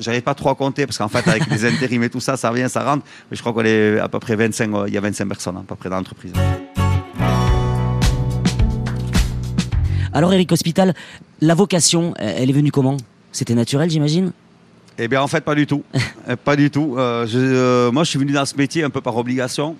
j'arrive 0.00 0.22
pas 0.22 0.34
trop 0.34 0.50
à 0.50 0.54
compter 0.54 0.86
parce 0.86 0.98
qu'en 0.98 1.08
fait 1.08 1.26
avec 1.28 1.46
les 1.50 1.64
intérims 1.64 2.02
et 2.04 2.10
tout 2.10 2.20
ça, 2.20 2.36
ça 2.36 2.50
revient, 2.50 2.66
ça 2.68 2.84
rentre. 2.84 3.04
Mais 3.30 3.36
je 3.36 3.40
crois 3.42 3.52
qu'on 3.52 3.64
est 3.64 3.98
à 3.98 4.08
peu 4.08 4.18
près 4.18 4.36
25, 4.36 4.74
euh, 4.74 4.84
il 4.88 4.94
y 4.94 4.98
a 4.98 5.00
25 5.00 5.26
personnes 5.26 5.56
à 5.56 5.62
peu 5.66 5.74
près 5.74 5.88
dans 5.88 5.96
l'entreprise. 5.96 6.32
Alors, 10.14 10.32
Eric 10.34 10.52
Hospital, 10.52 10.94
la 11.40 11.54
vocation, 11.54 12.12
elle 12.18 12.50
est 12.50 12.52
venue 12.52 12.70
comment? 12.70 12.96
C'était 13.32 13.54
naturel, 13.54 13.88
j'imagine? 13.88 14.32
Eh 14.98 15.08
bien, 15.08 15.22
en 15.22 15.26
fait, 15.26 15.40
pas 15.42 15.54
du 15.54 15.66
tout. 15.66 15.82
Euh, 16.28 16.36
pas 16.44 16.54
du 16.54 16.70
tout. 16.70 16.96
Euh, 16.98 17.26
je- 17.26 17.38
euh, 17.38 17.90
moi, 17.90 18.04
je 18.04 18.10
suis 18.10 18.18
venu 18.18 18.32
dans 18.32 18.44
ce 18.44 18.54
métier 18.56 18.84
un 18.84 18.90
peu 18.90 19.00
par 19.00 19.16
obligation. 19.16 19.74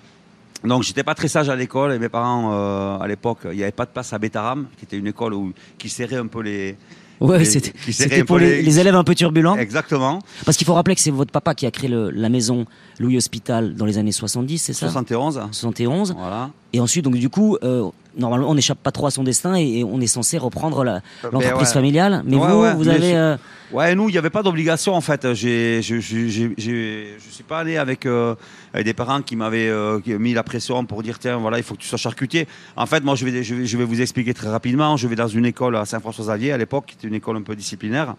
Donc, 0.65 0.83
j'étais 0.85 1.03
pas 1.03 1.15
très 1.15 1.29
sage 1.29 1.49
à 1.49 1.57
l'école 1.57 1.93
et 1.93 1.99
mes 1.99 2.09
parents, 2.09 2.51
euh, 2.53 2.99
à 2.99 3.07
l'époque, 3.09 3.39
il 3.47 3.57
n'y 3.57 3.63
avait 3.63 3.73
pas 3.73 3.85
de 3.85 3.91
place 3.91 4.13
à 4.13 4.19
Bétaram, 4.19 4.67
qui 4.79 4.85
était 4.85 4.97
une 4.97 5.07
école 5.09 5.35
où, 5.35 5.53
qui 5.79 5.89
serrait 5.89 6.17
un 6.17 6.27
peu 6.29 6.41
les. 6.43 6.77
Ouais, 7.21 7.45
c'était 7.45 8.25
pour 8.25 8.39
les, 8.39 8.63
les 8.63 8.81
élèves 8.81 8.97
un 8.97 9.05
peu 9.05 9.15
turbulents. 9.15 9.57
Exactement. 9.57 10.19
Parce 10.45 10.57
qu'il 10.57 10.67
faut 10.67 10.75
rappeler 10.75 10.97
que 10.97 11.01
c'est 11.01 11.13
votre 11.13 11.31
papa 11.31 11.55
qui 11.55 11.67
a 11.67 11.71
créé 11.71 11.89
le- 11.89 12.11
la 12.11 12.29
maison 12.29 12.67
Louis 12.99 13.17
Hospital 13.17 13.77
dans 13.77 13.87
les 13.87 13.97
années 13.97 14.11
70, 14.11 14.59
c'est 14.59 14.73
ça? 14.73 14.87
71. 14.89 15.41
71. 15.53 16.15
Voilà. 16.19 16.51
Et 16.73 16.81
ensuite, 16.81 17.05
donc 17.05 17.15
du 17.15 17.29
coup, 17.29 17.57
euh, 17.63 17.89
normalement, 18.17 18.49
on 18.51 18.55
n'échappe 18.55 18.79
pas 18.83 18.91
trop 18.93 19.07
à 19.07 19.11
son 19.11 19.23
destin 19.25 19.55
et, 19.57 19.79
et 19.81 19.85
on 19.85 20.01
est 20.01 20.07
censé 20.07 20.39
reprendre 20.39 20.85
l'entreprise 20.85 21.49
Ben 21.51 21.57
ouais. 21.59 21.65
familiale. 21.67 22.23
Mais 22.25 22.37
Ouais, 22.37 22.49
vous, 22.53 22.61
ouais, 22.63 22.75
vous 22.75 22.85
mais 22.85 22.91
avez. 22.91 23.11
je- 23.11 23.15
euh, 23.17 23.37
Ouais, 23.73 23.95
nous, 23.95 24.11
il 24.11 24.13
n'y 24.13 24.19
avait 24.19 24.29
pas 24.29 24.43
d'obligation 24.43 24.95
en 24.95 25.01
fait. 25.01 25.33
J'ai, 25.33 25.81
je, 25.81 25.99
je 25.99 27.31
suis 27.31 27.43
pas 27.43 27.61
allé 27.61 27.77
avec, 27.79 28.05
euh, 28.07 28.35
avec 28.75 28.85
des 28.85 28.93
parents 28.93 29.23
qui 29.23 29.35
m'avaient 29.35 29.69
euh, 29.69 29.99
mis 30.19 30.35
la 30.35 30.43
pression 30.43 30.85
pour 30.85 31.03
dire 31.03 31.19
tiens, 31.19 31.39
voilà, 31.39 31.57
il 31.59 31.65
faut 31.65 31.75
que 31.75 31.81
tu 31.81 31.89
sois 31.89 31.99
charcutier. 31.99 32.47
En 32.77 32.85
fait, 32.87 33.03
moi, 33.03 33.15
je 33.15 33.25
vais, 33.25 33.43
je 33.43 33.55
vais, 33.55 33.65
je 33.67 33.77
vais 33.79 33.85
vous 33.85 34.01
expliquer 34.01 34.35
très 34.35 34.49
rapidement. 34.49 34.97
Je 34.97 35.09
vais 35.09 35.17
dans 35.17 35.29
une 35.29 35.47
école 35.47 35.77
à 35.77 35.85
Saint-François-Xavier 35.87 36.53
à 36.53 36.59
l'époque, 36.59 36.85
qui 36.89 36.95
était 36.97 37.09
une 37.09 37.15
école 37.15 37.37
un 37.39 37.43
peu 37.43 37.57
disciplinaire. 37.57 38.15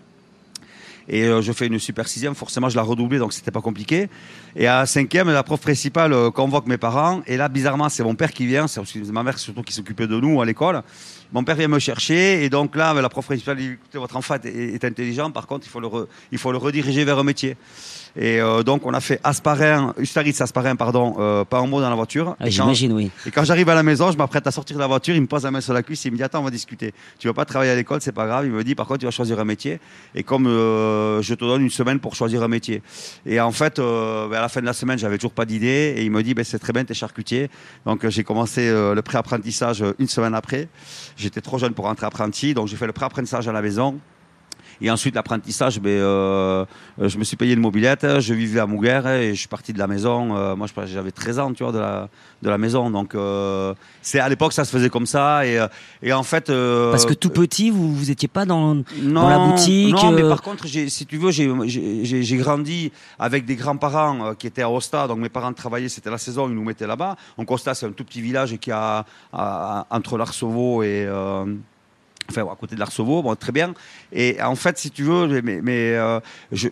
Et 1.08 1.24
euh, 1.24 1.42
je 1.42 1.52
fais 1.52 1.68
une 1.68 1.80
super 1.80 2.08
sixième, 2.08 2.36
forcément 2.36 2.70
je 2.70 2.76
la 2.76 2.82
redoublais, 2.82 3.20
donc 3.20 3.34
c'était 3.34 3.52
pas 3.52 3.62
compliqué. 3.62 4.10
Et 4.56 4.68
à 4.68 4.86
cinquième, 4.86 5.30
la 5.30 5.44
prof 5.44 5.60
principale 5.60 6.14
euh, 6.14 6.32
convoque 6.32 6.68
mes 6.68 6.78
parents. 6.78 7.22
Et 7.28 7.38
là, 7.38 7.50
bizarrement, 7.50 7.90
c'est 7.90 8.04
mon 8.04 8.16
père 8.16 8.32
qui 8.32 8.46
vient. 8.46 8.68
C'est 8.68 8.82
ma 9.12 9.24
mère, 9.24 9.38
surtout, 9.38 9.64
qui 9.64 9.74
s'occupait 9.74 10.08
de 10.08 10.20
nous 10.20 10.42
à 10.42 10.46
l'école. 10.46 10.82
Mon 11.32 11.44
père 11.44 11.56
vient 11.56 11.68
me 11.68 11.80
chercher. 11.80 12.44
Et 12.44 12.50
donc 12.50 12.76
là, 12.76 12.94
la 12.94 13.10
prof 13.10 13.26
principale 13.26 13.58
dit 13.58 13.72
écoutez, 13.72 13.98
votre 13.98 14.16
enfant 14.16 14.36
est, 14.44 14.84
intelligent. 14.86 15.32
Par 15.32 15.48
contre, 15.48 15.68
il 16.32 16.38
faut 16.38 16.52
le 16.52 16.58
rediriger 16.58 17.04
vers 17.04 17.20
un 17.20 17.24
métier. 17.24 17.58
Et 18.16 18.40
euh, 18.40 18.62
donc, 18.62 18.86
on 18.86 18.94
a 18.94 19.00
fait 19.00 19.20
Asparin, 19.24 19.94
Ustaritz 19.98 20.40
Asparin, 20.40 20.76
pardon, 20.76 21.16
euh, 21.18 21.44
pas 21.46 21.58
un 21.60 21.66
mot 21.66 21.82
dans 21.82 21.90
la 21.90 21.96
voiture. 21.96 22.36
ah, 22.40 22.48
J'imagine, 22.48 22.94
oui. 22.94 23.10
et 23.26 23.32
quand 23.32 23.44
j'arrive 23.44 23.68
à 23.70 23.76
la 23.76 23.82
maison, 23.82 24.12
je 24.12 24.18
m'apprête 24.18 24.46
à 24.46 24.52
sortir 24.52 24.76
de 24.76 24.82
la 24.82 24.88
voiture, 24.88 25.16
il 25.16 25.22
me 25.22 25.26
pose 25.28 25.44
la 25.44 25.50
main 25.52 25.62
sur 25.62 25.74
la 25.74 25.82
cuisse, 25.82 26.06
il 26.06 26.12
me 26.12 26.18
dit 26.18 26.24
attends, 26.24 26.42
on 26.42 26.44
va 26.44 26.52
discuter. 26.52 26.94
Tu 27.18 27.28
vas 27.28 27.34
pas 27.34 27.46
travailler 27.46 27.72
à 27.72 27.76
l'école, 27.76 28.02
c'est 28.02 28.12
pas 28.12 28.28
grave. 28.28 28.46
Il 28.46 28.52
me 28.52 28.64
dit 28.64 28.76
par 28.76 28.86
contre, 28.86 29.00
tu 29.00 29.06
vas 29.06 29.12
choisir 29.12 29.40
un 29.40 29.46
métier. 29.46 29.80
Et 30.14 30.22
comme 30.22 30.46
euh, 30.46 31.22
je 31.24 31.34
te 31.34 31.44
donne 31.44 31.64
une 31.64 31.72
semaine 31.72 32.00
pour 32.00 32.16
choisir 32.16 32.44
un 32.44 32.48
métier. 32.48 32.84
Et 33.26 33.40
en 33.42 33.52
fait, 33.52 33.80
euh, 33.80 34.28
ben, 34.28 34.38
à 34.38 34.42
la 34.42 34.50
fin 34.50 34.62
de 34.62 34.66
la 34.68 34.74
semaine, 34.74 35.00
j'avais 35.00 35.18
toujours 35.18 35.34
pas 35.34 35.46
d'idée. 35.46 35.96
Et 35.98 36.04
il 36.04 36.12
me 36.12 36.22
dit 36.22 36.36
ben, 36.36 36.46
c'est 36.46 36.60
très 36.60 36.72
bien, 36.72 36.86
t'es 36.86 36.94
charcutier. 36.94 37.50
Donc 37.88 38.06
euh, 38.06 38.12
j'ai 38.12 38.24
commencé 38.24 38.68
euh, 38.68 38.94
le 38.94 39.02
pré-apprentissage 39.02 39.84
une 39.98 40.08
semaine 40.08 40.36
après. 40.36 40.68
J'étais 41.18 41.42
trop 41.42 41.58
jeune 41.58 41.74
pour 41.74 41.86
rentrer 41.86 42.06
apprenti, 42.06 42.54
donc 42.54 42.68
j'ai 42.68 42.76
fait 42.76 42.86
le 42.88 42.94
pré-apprentissage 42.94 43.48
à 43.48 43.52
la 43.52 43.62
maison. 43.64 43.98
Et 44.82 44.90
ensuite, 44.92 45.16
l'apprentissage, 45.16 45.80
ben, 45.80 45.90
euh, 45.90 46.66
je 47.00 47.18
me 47.18 47.24
suis 47.24 47.38
payé 47.38 47.54
une 47.54 47.60
mobilette, 47.60 48.20
je 48.20 48.34
vivais 48.34 48.60
à 48.60 48.66
Mouguer 48.66 49.02
et 49.22 49.34
je 49.34 49.40
suis 49.40 49.48
parti 49.48 49.74
de 49.74 49.80
la 49.80 49.88
maison. 49.88 50.36
Euh, 50.36 50.56
moi, 50.56 50.68
j'avais 50.86 51.12
13 51.12 51.40
ans, 51.40 51.54
tu 51.54 51.64
vois, 51.64 51.72
de 51.72 51.80
la, 51.80 52.10
de 52.42 52.50
la 52.50 52.58
maison. 52.58 52.90
Donc, 52.90 53.16
euh, 53.16 53.74
c'est 54.02 54.20
à 54.20 54.28
l'époque, 54.30 54.54
ça 54.54 54.66
se 54.66 54.72
faisait 54.72 54.90
comme 54.90 55.06
ça. 55.06 55.46
Et, 55.46 55.60
et 56.02 56.14
en 56.14 56.24
fait. 56.24 56.48
Parce 56.92 57.06
que 57.06 57.14
tout 57.14 57.30
petit, 57.30 57.70
vous 57.70 57.94
vous 57.94 58.12
étiez 58.12 58.28
pas 58.28 58.46
dans. 58.46 58.76
non, 58.76 58.84
dans 59.02 59.30
la 59.30 59.40
boutique, 59.40 59.94
Non, 59.94 60.12
mais 60.12 60.24
par 60.24 60.42
contre, 60.42 60.68
si 60.68 61.06
tu 61.06 61.18
veux, 61.18 61.32
j'ai- 61.32 62.38
grandi 62.38 62.92
avec 63.20 63.46
des 63.46 63.56
grands-parents 63.56 64.34
qui 64.36 64.48
étaient 64.48 64.64
à 64.64 64.70
Osta. 64.70 65.08
Donc 65.08 65.20
mes 65.20 65.30
parents 65.30 65.54
travaillaient, 65.54 65.90
c'était 65.90 66.10
la 66.10 66.18
saison, 66.18 66.50
ils 66.50 66.56
nous 66.56 66.64
mettaient 66.64 66.88
là-bas. 66.88 67.16
Donc 67.38 67.50
Osta, 67.52 67.74
c'est 67.74 67.86
un 67.86 67.92
tout 67.92 68.04
petit 68.04 68.22
village 68.22 68.58
qui 68.58 68.72
a 68.72 69.06
entre 69.90 70.18
l'Arceveau 70.18 70.84
et. 70.84 71.08
Enfin, 72.36 72.52
à 72.52 72.56
côté 72.56 72.76
de 72.76 72.80
l'Arceveau, 72.80 73.22
bon, 73.22 73.36
très 73.36 73.52
bien. 73.52 73.74
Et 74.12 74.42
en 74.42 74.56
fait, 74.56 74.78
si 74.78 74.92
tu 74.92 75.04
veux, 75.04 75.42
mais, 75.42 75.62
mais 75.62 75.96
euh, 75.96 76.20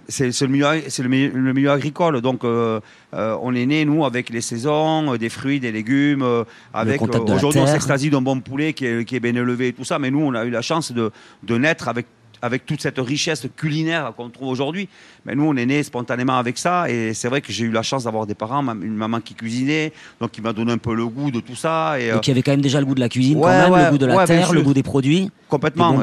c'est 0.08 0.42
le 0.42 0.48
milieu, 0.48 0.68
c'est 0.90 1.04
le 1.04 1.10
milieu, 1.10 1.32
le 1.34 1.54
milieu 1.54 1.72
agricole. 1.72 2.22
Donc, 2.22 2.44
euh, 2.44 2.80
euh, 3.14 3.38
on 3.42 3.54
est 3.54 3.66
né 3.66 3.86
nous 3.86 4.06
avec 4.06 4.30
les 4.30 4.42
saisons, 4.42 5.16
des 5.18 5.30
fruits, 5.30 5.60
des 5.60 5.72
légumes, 5.72 6.26
avec 6.74 7.02
aujourd'hui 7.02 7.62
on 7.62 7.68
s'extasie 7.68 8.10
d'un 8.10 8.22
bon 8.22 8.40
poulet 8.40 8.74
qui 8.74 8.86
est, 8.86 9.06
qui 9.06 9.16
est 9.16 9.20
bien 9.20 9.36
élevé 9.36 9.68
et 9.68 9.74
tout 9.74 9.86
ça. 9.86 10.00
Mais 10.00 10.12
nous, 10.12 10.22
on 10.22 10.34
a 10.34 10.46
eu 10.46 10.50
la 10.50 10.62
chance 10.62 10.92
de, 10.92 11.12
de 11.44 11.58
naître 11.58 11.88
avec 11.88 12.06
avec 12.42 12.66
toute 12.66 12.82
cette 12.82 12.98
richesse 13.00 13.46
culinaire 13.56 14.14
qu'on 14.16 14.30
trouve 14.30 14.48
aujourd'hui. 14.50 14.88
Mais 15.26 15.36
nous, 15.36 15.44
on 15.46 15.56
est 15.56 15.66
nés 15.66 15.84
spontanément 15.84 16.38
avec 16.38 16.58
ça. 16.58 16.90
Et 16.90 17.14
c'est 17.14 17.28
vrai 17.28 17.42
que 17.42 17.52
j'ai 17.52 17.66
eu 17.66 17.72
la 17.72 17.84
chance 17.84 18.06
d'avoir 18.06 18.26
des 18.26 18.34
parents, 18.36 18.62
une 18.74 18.96
maman 18.96 19.20
qui 19.20 19.34
cuisinait, 19.36 19.94
donc 20.20 20.32
qui 20.32 20.42
m'a 20.42 20.54
donné 20.54 20.72
un 20.72 20.78
peu 20.78 20.96
le 20.96 21.06
goût 21.08 21.32
de 21.32 21.40
tout 21.40 21.56
ça. 21.56 22.00
Et, 22.00 22.10
euh, 22.10 22.16
Donc 22.16 22.28
il 22.28 22.32
y 22.32 22.34
avait 22.34 22.42
quand 22.42 22.52
même 22.52 22.62
déjà 22.62 22.80
le 22.80 22.86
goût 22.86 22.96
de 22.96 23.00
la 23.00 23.10
cuisine, 23.10 23.40
quand 23.40 23.48
même, 23.48 23.72
ouais, 23.72 23.86
le 23.86 23.92
goût 23.92 23.98
de 23.98 24.06
la 24.06 24.16
ouais, 24.16 24.26
terre, 24.26 24.54
le 24.54 24.62
goût 24.62 24.74
des 24.74 24.84
produits. 24.84 25.30
Complètement. 25.48 26.00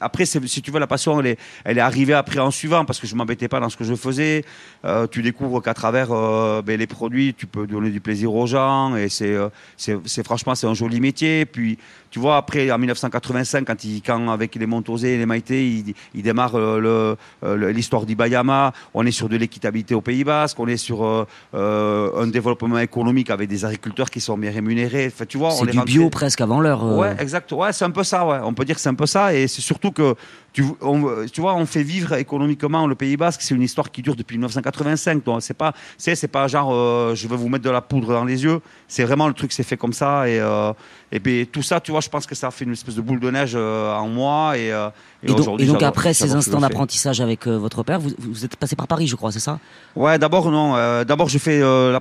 Après, 0.00 0.24
si 0.24 0.62
tu 0.62 0.70
veux, 0.70 0.80
la 0.80 0.86
passion, 0.86 1.20
elle 1.20 1.26
est, 1.26 1.38
elle 1.64 1.78
est 1.78 1.82
arrivée 1.82 2.14
après 2.14 2.38
en 2.38 2.50
suivant 2.50 2.84
parce 2.84 2.98
que 2.98 3.06
je 3.06 3.14
m'embêtais 3.14 3.48
pas 3.48 3.60
dans 3.60 3.68
ce 3.68 3.76
que 3.76 3.84
je 3.84 3.94
faisais. 3.94 4.44
Euh, 4.84 5.06
tu 5.06 5.22
découvres 5.22 5.62
qu'à 5.62 5.74
travers 5.74 6.08
euh, 6.10 6.62
ben, 6.62 6.78
les 6.78 6.86
produits, 6.86 7.34
tu 7.34 7.46
peux 7.46 7.66
donner 7.66 7.90
du 7.90 8.00
plaisir 8.00 8.34
aux 8.34 8.46
gens 8.46 8.96
et 8.96 9.08
euh, 9.22 9.48
c'est- 9.76 10.24
franchement, 10.24 10.54
c'est 10.54 10.66
un 10.66 10.74
joli 10.74 11.00
métier. 11.00 11.44
Puis, 11.44 11.78
tu 12.10 12.18
vois, 12.18 12.36
après, 12.38 12.70
en 12.70 12.78
1985, 12.78 13.66
quand, 13.66 13.84
il, 13.84 14.00
quand 14.00 14.30
avec 14.30 14.54
les 14.54 14.66
Montosé 14.66 15.14
et 15.14 15.18
les 15.18 15.26
Maïté, 15.26 15.51
il, 15.60 15.94
il 16.14 16.22
démarre 16.22 16.52
euh, 16.56 17.16
euh, 17.44 17.72
l'histoire 17.72 18.06
d'Ibayama, 18.06 18.72
on 18.94 19.04
est 19.06 19.10
sur 19.10 19.28
de 19.28 19.36
l'équitabilité 19.36 19.94
au 19.94 20.00
Pays 20.00 20.24
Basque, 20.24 20.58
on 20.60 20.66
est 20.68 20.76
sur 20.76 21.26
euh, 21.54 22.10
un 22.16 22.26
développement 22.26 22.78
économique 22.78 23.30
avec 23.30 23.48
des 23.48 23.64
agriculteurs 23.64 24.10
qui 24.10 24.20
sont 24.20 24.36
bien 24.38 24.50
rémunérés. 24.50 25.08
Enfin, 25.12 25.24
tu 25.26 25.38
vois, 25.38 25.50
C'est 25.50 25.64
est 25.64 25.70
du 25.72 25.78
rentré- 25.78 25.92
bio 25.92 26.10
presque 26.10 26.40
avant 26.40 26.60
l'heure. 26.60 26.84
Ouais, 26.84 27.14
exact. 27.18 27.50
Ouais, 27.52 27.72
c'est 27.72 27.84
un 27.84 27.90
peu 27.90 28.04
ça. 28.04 28.26
Ouais, 28.26 28.38
on 28.42 28.54
peut 28.54 28.64
dire 28.64 28.74
que 28.76 28.80
c'est 28.80 28.88
un 28.88 28.94
peu 28.94 29.06
ça. 29.06 29.34
Et 29.34 29.48
c'est 29.48 29.60
surtout 29.62 29.90
que 29.92 30.14
tu, 30.52 30.64
on- 30.80 31.26
tu 31.32 31.40
vois, 31.40 31.54
on 31.54 31.64
fait 31.66 31.82
vivre 31.82 32.12
économiquement 32.14 32.86
le 32.86 32.94
Pays 32.94 33.16
Basque. 33.16 33.40
C'est 33.42 33.54
une 33.54 33.62
histoire 33.62 33.90
qui 33.90 34.02
dure 34.02 34.16
depuis 34.16 34.36
1985. 34.36 35.24
Donc 35.24 35.42
c'est 35.42 35.54
pas, 35.54 35.72
c'est, 35.98 36.14
c'est 36.14 36.28
pas 36.28 36.46
genre, 36.48 36.70
euh, 36.72 37.14
je 37.14 37.26
vais 37.28 37.36
vous 37.36 37.48
mettre 37.48 37.64
de 37.64 37.70
la 37.70 37.80
poudre 37.80 38.08
dans 38.12 38.24
les 38.24 38.44
yeux. 38.44 38.60
C'est 38.88 39.04
vraiment 39.04 39.28
le 39.28 39.34
truc, 39.34 39.52
c'est 39.52 39.62
fait 39.62 39.76
comme 39.76 39.92
ça. 39.92 40.28
Et 40.28 40.38
euh, 40.40 40.72
et 41.14 41.18
ben 41.18 41.44
tout 41.46 41.62
ça, 41.62 41.78
tu 41.80 41.90
vois, 41.90 42.00
je 42.00 42.08
pense 42.08 42.24
que 42.26 42.34
ça 42.34 42.46
a 42.46 42.50
fait 42.50 42.64
une 42.64 42.72
espèce 42.72 42.94
de 42.94 43.00
boule 43.02 43.20
de 43.20 43.30
neige 43.30 43.52
euh, 43.54 43.94
en 43.94 44.08
moi. 44.08 44.56
Et, 44.56 44.72
euh, 44.72 44.88
Et 45.22 45.26
donc, 45.26 45.40
aujourd'hui, 45.40 45.66
et 45.66 45.68
donc 45.70 45.82
après 45.82 46.14
ces 46.14 46.32
instants 46.32 46.60
d'apprentissage 46.60 47.20
avec 47.20 47.46
euh, 47.46 47.56
votre 47.58 47.82
père, 47.82 48.00
vous, 48.00 48.10
vous 48.18 48.44
êtes 48.46 48.56
passé 48.56 48.76
par 48.76 48.86
Paris, 48.86 49.06
je 49.06 49.16
crois, 49.16 49.30
c'est 49.30 49.38
ça? 49.40 49.58
Ouais, 49.94 50.18
d'abord 50.18 50.50
non. 50.50 50.74
euh, 50.74 51.04
d'abord, 51.04 51.28
j'ai 51.28 51.38
fait 51.38 51.60
euh, 51.62 51.98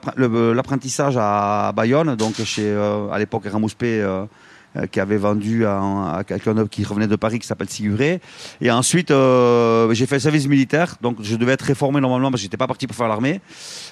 l'apprentissage 0.53 1.15
à 1.20 1.72
Bayonne, 1.75 2.15
donc 2.15 2.36
chez 2.43 2.63
euh, 2.65 3.10
à 3.12 3.20
l'époque 3.20 3.43
Ramouspé, 3.51 4.01
qui 4.92 5.00
avait 5.00 5.18
vendu 5.18 5.66
à, 5.66 6.18
à 6.18 6.24
quelqu'un 6.24 6.66
qui 6.68 6.84
revenait 6.84 7.08
de 7.08 7.16
Paris 7.16 7.40
qui 7.40 7.48
s'appelle 7.48 7.70
Siguré. 7.70 8.22
Et 8.62 8.72
ensuite, 8.72 9.12
euh, 9.12 9.94
j'ai 9.94 10.06
fait 10.06 10.16
le 10.16 10.22
service 10.22 10.48
militaire, 10.48 10.96
donc 11.01 11.18
je 11.22 11.36
devais 11.36 11.54
être 11.54 11.63
réformé 11.63 12.00
normalement 12.01 12.32
parce 12.32 12.42
que 12.42 12.44
j'étais 12.44 12.58
pas 12.58 12.68
parti 12.68 12.88
pour 12.88 12.96
faire 12.96 13.08
l'armée. 13.08 13.42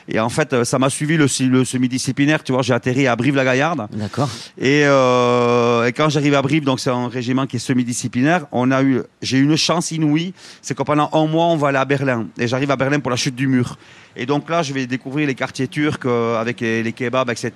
Et 0.08 0.20
en 0.20 0.30
fait, 0.30 0.54
euh, 0.54 0.64
ça 0.64 0.80
m'a 0.80 0.90
suivi 0.90 1.18
le, 1.18 1.28
le 1.48 1.66
semi-disciplinaire, 1.66 2.44
tu 2.44 2.52
vois, 2.52 2.62
j'ai 2.62 2.74
atterri 2.74 3.08
à 3.08 3.16
Brive-la-Gaillarde. 3.16 3.88
D'accord. 3.94 4.30
Et, 4.58 4.84
euh, 4.86 5.86
et, 5.86 5.94
quand 5.94 6.10
j'arrive 6.10 6.34
à 6.36 6.42
Brive, 6.42 6.64
donc 6.64 6.80
c'est 6.80 6.90
un 6.90 7.08
régiment 7.08 7.46
qui 7.46 7.58
est 7.58 7.60
semi-disciplinaire, 7.60 8.46
on 8.52 8.72
a 8.72 8.82
eu, 8.84 9.02
j'ai 9.22 9.38
eu 9.38 9.44
une 9.44 9.58
chance 9.58 9.92
inouïe, 9.92 10.34
c'est 10.62 10.76
que 10.76 10.84
pendant 10.84 11.10
un 11.14 11.26
mois, 11.28 11.46
on 11.46 11.58
va 11.58 11.70
aller 11.70 11.78
à 11.78 11.86
Berlin. 11.86 12.28
Et 12.38 12.48
j'arrive 12.48 12.72
à 12.72 12.76
Berlin 12.76 13.00
pour 13.00 13.12
la 13.12 13.18
chute 13.18 13.36
du 13.36 13.48
mur. 13.48 13.78
Et 14.16 14.26
donc 14.26 14.50
là, 14.50 14.64
je 14.64 14.74
vais 14.74 14.86
découvrir 14.88 15.28
les 15.28 15.36
quartiers 15.36 15.68
turcs 15.68 16.00
euh, 16.06 16.42
avec 16.42 16.60
les, 16.60 16.84
les, 16.84 16.94
kebabs, 16.94 17.30
etc. 17.30 17.52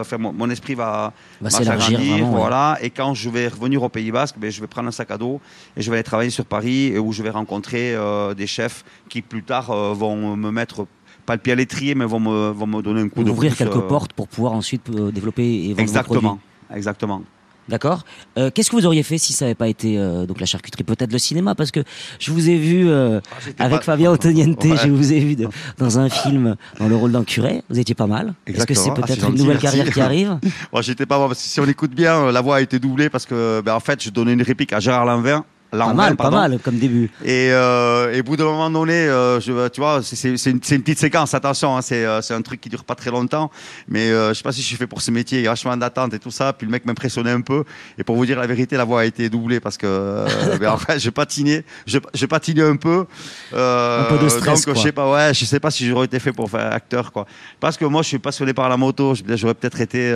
Enfin, 0.00 0.18
mon, 0.18 0.32
mon 0.32 0.50
esprit 0.50 0.74
va. 0.74 1.12
Voilà. 1.40 2.61
Et 2.80 2.90
quand 2.90 3.14
je 3.14 3.28
vais 3.30 3.48
revenir 3.48 3.82
au 3.82 3.88
Pays 3.88 4.10
Basque, 4.10 4.36
ben, 4.38 4.50
je 4.50 4.60
vais 4.60 4.66
prendre 4.66 4.88
un 4.88 4.92
sac 4.92 5.10
à 5.10 5.18
dos 5.18 5.40
et 5.76 5.82
je 5.82 5.90
vais 5.90 5.96
aller 5.96 6.04
travailler 6.04 6.30
sur 6.30 6.44
Paris 6.44 6.98
où 6.98 7.12
je 7.12 7.22
vais 7.22 7.30
rencontrer 7.30 7.94
euh, 7.94 8.34
des 8.34 8.46
chefs 8.46 8.84
qui 9.08 9.22
plus 9.22 9.42
tard 9.42 9.70
euh, 9.70 9.92
vont 9.94 10.36
me 10.36 10.50
mettre 10.50 10.86
pas 11.26 11.34
le 11.34 11.40
pied 11.40 11.52
à 11.52 11.56
l'étrier, 11.56 11.94
mais 11.94 12.04
vont 12.04 12.20
me, 12.20 12.50
vont 12.50 12.66
me 12.66 12.82
donner 12.82 13.00
un 13.00 13.08
coup 13.08 13.20
Vous 13.20 13.24
de 13.24 13.30
ouvrir 13.30 13.52
pouce, 13.52 13.58
quelques 13.58 13.76
euh, 13.76 13.88
portes 13.88 14.12
pour 14.12 14.28
pouvoir 14.28 14.52
ensuite 14.54 14.90
développer 14.90 15.44
et 15.44 15.68
vendre 15.68 15.76
vos 15.76 15.82
Exactement. 15.82 16.20
produits. 16.20 16.76
Exactement. 16.76 17.22
D'accord. 17.68 18.04
Euh, 18.38 18.50
Qu'est-ce 18.52 18.70
que 18.70 18.76
vous 18.76 18.86
auriez 18.86 19.02
fait 19.02 19.18
si 19.18 19.32
ça 19.32 19.44
n'avait 19.44 19.54
pas 19.54 19.68
été 19.68 19.96
euh, 19.98 20.26
donc 20.26 20.40
la 20.40 20.46
charcuterie, 20.46 20.82
peut-être 20.82 21.12
le 21.12 21.18
cinéma, 21.18 21.54
parce 21.54 21.70
que 21.70 21.80
je 22.18 22.32
vous 22.32 22.48
ai 22.50 22.56
vu 22.56 22.88
euh, 22.88 23.20
j'étais 23.44 23.62
avec 23.62 23.78
pas- 23.78 23.84
Fabien 23.84 24.10
Otoniente, 24.10 24.64
Ouais. 24.64 24.76
je 24.82 24.88
vous 24.88 25.12
ai 25.12 25.20
vu 25.20 25.36
de- 25.36 25.48
dans 25.78 25.98
un 25.98 26.08
film 26.08 26.56
dans 26.80 26.88
le 26.88 26.96
rôle 26.96 27.12
d'un 27.12 27.24
curé. 27.24 27.62
Vous 27.70 27.78
étiez 27.78 27.94
pas 27.94 28.06
mal. 28.08 28.34
Est-ce 28.46 28.66
que 28.66 28.74
c'est. 28.74 28.90
Ah, 28.90 28.94
peut-être 28.94 29.28
une 29.28 29.36
nouvelle 29.36 29.58
carrière 29.58 29.90
qui 29.90 30.00
arrive 30.00 30.38
Moi, 30.72 30.82
j'étais 30.82 31.06
pas 31.06 31.18
bon, 31.18 31.28
parce 31.28 31.40
que 31.42 31.48
si 31.48 31.60
on 31.60 31.66
écoute 31.66 31.92
bien, 31.92 32.14
euh, 32.26 32.32
la 32.32 32.40
voix 32.40 32.56
a 32.56 32.60
été 32.60 32.78
doublée 32.78 33.08
parce 33.08 33.26
que, 33.26 33.60
ben, 33.64 33.74
en 33.74 33.80
fait, 33.80 34.02
je 34.02 34.10
donnais 34.10 34.32
une 34.32 34.42
réplique 34.42 34.72
à 34.72 34.80
Gérard 34.80 35.04
Lanvin. 35.04 35.44
Pas 35.72 35.94
mal, 35.94 36.16
pas 36.16 36.30
mal 36.30 36.58
comme 36.62 36.76
début. 36.78 37.10
Et, 37.24 37.48
euh, 37.50 38.12
et 38.12 38.20
au 38.20 38.22
bout 38.24 38.36
d'un 38.36 38.44
moment 38.44 38.68
donné, 38.70 38.92
euh, 38.92 39.40
je, 39.40 39.68
tu 39.68 39.80
vois, 39.80 40.00
c'est- 40.02 40.28
une, 40.28 40.36
une 40.52 40.58
petite 40.82 40.98
séquence, 40.98 41.32
attention, 41.32 41.74
hein, 41.76 41.80
c'est 41.82 42.04
euh, 42.04 42.20
c'est 42.20 42.34
un 42.34 42.42
truc 42.42 42.60
qui 42.60 42.68
dure 42.68 42.84
pas 42.84 42.94
très 42.94 43.10
longtemps, 43.10 43.50
mais 43.88 44.10
euh, 44.10 44.28
je 44.28 44.34
sais 44.34 44.42
pas 44.42 44.52
si 44.52 44.60
je 44.60 44.66
suis 44.66 44.76
fait 44.76 44.86
pour 44.86 45.00
ce 45.00 45.10
métier, 45.10 45.38
il 45.38 45.44
y 45.44 45.46
a 45.46 45.50
vachement 45.50 45.74
d'attente 45.76 46.12
et 46.12 46.18
tout 46.18 46.30
ça, 46.30 46.52
puis 46.52 46.66
le 46.66 46.70
mec 46.72 46.84
m'impressionnait 46.84 47.30
un 47.30 47.40
peu, 47.40 47.64
et 47.96 48.04
pour 48.04 48.16
vous 48.16 48.26
dire 48.26 48.38
la 48.38 48.46
vérité, 48.46 48.76
la 48.76 48.84
voix 48.84 49.00
a 49.00 49.04
été 49.06 49.30
doublée 49.30 49.60
parce 49.60 49.78
que, 49.78 49.86
euh, 49.86 50.58
ben, 50.60 50.70
en 50.72 50.76
fait, 50.76 50.98
j'ai 50.98 51.10
patiné, 51.10 51.64
je, 51.86 51.98
je 52.12 52.26
patinais 52.26 52.62
un 52.62 52.76
peu. 52.76 53.06
Euh, 53.54 54.02
Un 54.02 54.16
peu 54.16 54.22
de 54.22 54.28
stress, 54.28 54.60
Donc, 54.60 54.64
quoi. 54.64 54.74
je 54.74 54.80
sais 54.80 54.92
pas, 54.92 55.10
ouais, 55.10 55.32
je 55.34 55.44
sais 55.46 55.60
pas 55.60 55.70
si 55.70 55.86
j'aurais 55.88 56.04
été 56.06 56.18
fait 56.18 56.32
pour 56.32 56.50
faire 56.50 56.70
acteur, 56.72 57.12
quoi. 57.12 57.26
Parce 57.60 57.76
que 57.78 57.84
moi, 57.86 58.02
je 58.02 58.08
suis 58.08 58.18
passionné 58.18 58.52
par 58.52 58.68
la 58.68 58.76
moto, 58.76 59.14
j'aurais 59.36 59.54
peut-être 59.54 59.80
été, 59.80 60.12